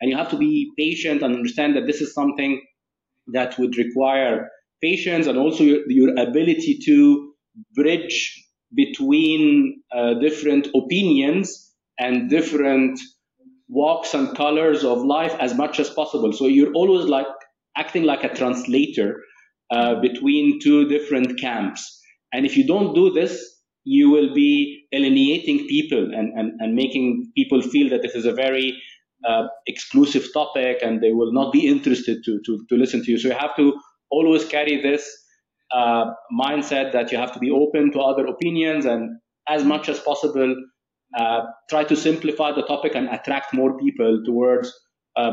And 0.00 0.10
you 0.10 0.16
have 0.16 0.30
to 0.30 0.36
be 0.36 0.72
patient 0.78 1.22
and 1.22 1.34
understand 1.34 1.74
that 1.76 1.86
this 1.86 2.02
is 2.02 2.12
something 2.12 2.60
that 3.28 3.58
would 3.58 3.78
require 3.78 4.50
patience 4.82 5.26
and 5.26 5.38
also 5.38 5.64
your, 5.64 5.90
your 5.90 6.10
ability 6.18 6.78
to 6.84 7.32
bridge 7.74 8.44
between 8.74 9.82
uh, 9.90 10.14
different 10.14 10.68
opinions 10.74 11.72
and 11.98 12.28
different 12.28 13.00
walks 13.68 14.14
and 14.14 14.36
colors 14.36 14.84
of 14.84 15.02
life 15.02 15.34
as 15.40 15.54
much 15.54 15.80
as 15.80 15.90
possible. 15.90 16.32
So 16.32 16.46
you're 16.46 16.72
always 16.72 17.06
like 17.06 17.26
acting 17.76 18.04
like 18.04 18.24
a 18.24 18.34
translator 18.34 19.22
uh, 19.70 20.00
between 20.00 20.60
two 20.60 20.88
different 20.88 21.38
camps. 21.40 22.00
And 22.32 22.46
if 22.46 22.56
you 22.56 22.66
don't 22.66 22.94
do 22.94 23.12
this, 23.12 23.42
you 23.84 24.10
will 24.10 24.34
be 24.34 24.86
alienating 24.92 25.66
people 25.68 26.12
and, 26.12 26.32
and, 26.38 26.52
and 26.60 26.74
making 26.74 27.32
people 27.36 27.62
feel 27.62 27.88
that 27.90 28.02
this 28.02 28.14
is 28.14 28.26
a 28.26 28.32
very 28.32 28.76
uh, 29.26 29.44
exclusive 29.66 30.26
topic 30.32 30.78
and 30.82 31.00
they 31.02 31.12
will 31.12 31.32
not 31.32 31.52
be 31.52 31.66
interested 31.66 32.22
to, 32.24 32.40
to, 32.44 32.64
to 32.68 32.76
listen 32.76 33.04
to 33.04 33.10
you. 33.10 33.18
So 33.18 33.28
you 33.28 33.34
have 33.34 33.56
to 33.56 33.74
always 34.10 34.44
carry 34.44 34.80
this 34.82 35.08
uh, 35.72 36.06
mindset 36.38 36.92
that 36.92 37.10
you 37.10 37.18
have 37.18 37.32
to 37.32 37.38
be 37.38 37.50
open 37.50 37.92
to 37.92 38.00
other 38.00 38.26
opinions 38.26 38.84
and 38.86 39.18
as 39.48 39.64
much 39.64 39.88
as 39.88 39.98
possible 40.00 40.54
uh, 41.16 41.46
try 41.70 41.82
to 41.84 41.96
simplify 41.96 42.52
the 42.52 42.62
topic 42.62 42.94
and 42.94 43.08
attract 43.08 43.54
more 43.54 43.78
people 43.78 44.22
towards 44.24 44.72
uh, 45.16 45.32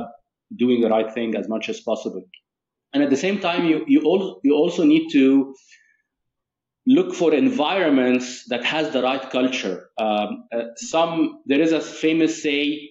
doing 0.55 0.81
the 0.81 0.89
right 0.89 1.13
thing 1.13 1.35
as 1.35 1.47
much 1.49 1.69
as 1.69 1.81
possible. 1.81 2.23
And 2.93 3.03
at 3.03 3.09
the 3.09 3.17
same 3.17 3.39
time, 3.39 3.65
you, 3.65 3.83
you, 3.87 4.01
also, 4.01 4.39
you 4.43 4.55
also 4.55 4.83
need 4.83 5.09
to 5.11 5.55
look 6.85 7.13
for 7.13 7.33
environments 7.33 8.45
that 8.49 8.63
has 8.63 8.91
the 8.91 9.01
right 9.01 9.29
culture. 9.29 9.89
Um, 9.97 10.45
uh, 10.55 10.63
some 10.75 11.41
there 11.45 11.61
is 11.61 11.71
a 11.71 11.81
famous 11.81 12.43
say 12.43 12.89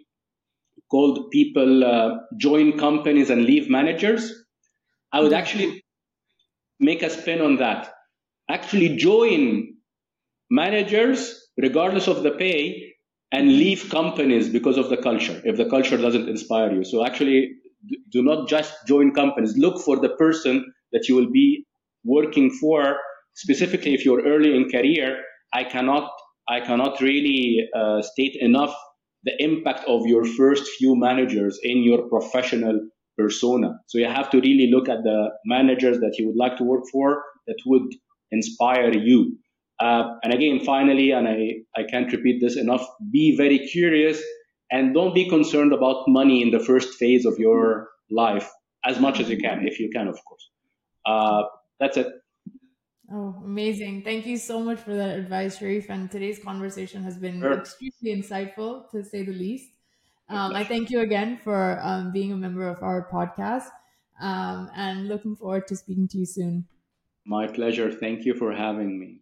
called 0.91 1.31
people 1.31 1.85
uh, 1.85 2.11
join 2.37 2.79
companies 2.79 3.31
and 3.31 3.45
leave 3.45 3.71
managers. 3.71 4.33
I 5.13 5.21
would 5.21 5.33
actually 5.33 5.83
make 6.81 7.03
a 7.03 7.11
spin 7.11 7.41
on 7.41 7.57
that. 7.57 7.93
Actually, 8.49 8.97
join 8.97 9.75
managers, 10.51 11.42
regardless 11.59 12.09
of 12.09 12.23
the 12.23 12.31
pay, 12.31 12.93
and 13.33 13.49
leave 13.49 13.89
companies 13.89 14.49
because 14.51 14.77
of 14.77 14.91
the 14.91 14.97
culture, 14.97 15.41
if 15.45 15.57
the 15.57 15.65
culture 15.65 15.97
doesn't 15.97 16.29
inspire 16.29 16.71
you. 16.73 16.85
So, 16.85 17.05
actually, 17.05 17.53
do 18.11 18.23
not 18.23 18.49
just 18.49 18.75
join 18.87 19.13
companies. 19.13 19.57
Look 19.57 19.81
for 19.83 19.99
the 19.99 20.11
person 20.11 20.73
that 20.93 21.09
you 21.09 21.17
will 21.17 21.31
be 21.31 21.65
working 22.05 22.51
for. 22.51 22.99
Specifically, 23.35 23.95
if 23.95 24.05
you're 24.05 24.23
early 24.23 24.55
in 24.55 24.69
career, 24.69 25.23
I 25.55 25.65
cannot, 25.65 26.11
I 26.49 26.61
cannot 26.61 27.01
really 27.01 27.67
uh, 27.75 28.03
state 28.03 28.37
enough 28.41 28.75
the 29.25 29.33
impact 29.43 29.85
of 29.89 30.07
your 30.07 30.25
first 30.25 30.69
few 30.79 30.97
managers 30.97 31.59
in 31.63 31.83
your 31.83 32.09
professional 32.09 32.81
persona. 33.17 33.79
So 33.87 33.99
you 33.99 34.07
have 34.07 34.31
to 34.31 34.41
really 34.41 34.71
look 34.71 34.89
at 34.89 35.03
the 35.05 35.29
managers 35.45 36.01
that 36.01 36.17
you 36.19 36.27
would 36.27 36.37
like 36.37 36.57
to 36.59 36.65
work 36.65 36.85
for 36.91 37.23
that 37.47 37.57
would 37.67 37.89
inspire 38.31 38.93
you. 38.93 39.39
Uh, 39.83 40.15
and 40.23 40.33
again, 40.33 40.61
finally, 40.65 41.11
and 41.11 41.27
I, 41.27 41.39
I 41.75 41.83
can't 41.83 42.13
repeat 42.13 42.41
this 42.41 42.57
enough, 42.57 42.87
be 43.11 43.37
very 43.37 43.59
curious 43.59 44.23
and 44.71 44.95
don't 44.95 45.13
be 45.13 45.29
concerned 45.29 45.73
about 45.73 46.07
money 46.07 46.41
in 46.41 46.53
the 46.53 46.61
first 46.61 46.95
phase 46.95 47.27
of 47.27 47.37
your 47.39 47.89
life 48.09 48.49
as 48.85 49.01
much 49.01 49.19
as 49.19 49.29
you 49.29 49.39
can, 49.39 49.67
if 49.67 49.81
you 49.81 49.91
can, 49.91 50.07
of 50.07 50.19
course. 50.25 50.51
Uh, 51.05 51.43
that's 51.81 51.97
it. 51.97 52.07
Oh, 53.13 53.35
amazing. 53.45 54.03
Thank 54.03 54.25
you 54.25 54.37
so 54.37 54.61
much 54.61 54.79
for 54.79 54.95
that 54.95 55.19
advice, 55.19 55.59
Sherif. 55.59 55.91
And 55.91 56.09
today's 56.09 56.39
conversation 56.39 57.03
has 57.03 57.19
been 57.19 57.41
sure. 57.41 57.59
extremely 57.59 58.23
insightful, 58.23 58.89
to 58.93 59.03
say 59.03 59.25
the 59.25 59.33
least. 59.33 59.69
Um, 60.29 60.55
I 60.55 60.63
thank 60.63 60.91
you 60.91 61.01
again 61.01 61.41
for 61.43 61.81
um, 61.83 62.13
being 62.13 62.33
a 62.33 62.37
member 62.37 62.69
of 62.69 62.83
our 62.85 63.09
podcast 63.13 63.69
um, 64.21 64.71
and 64.77 65.09
looking 65.09 65.35
forward 65.35 65.67
to 65.67 65.77
speaking 65.77 66.07
to 66.09 66.19
you 66.19 66.27
soon. 66.27 66.67
My 67.27 67.49
pleasure. 67.49 67.91
Thank 67.91 68.25
you 68.25 68.35
for 68.35 68.53
having 68.53 68.99
me. 69.01 69.22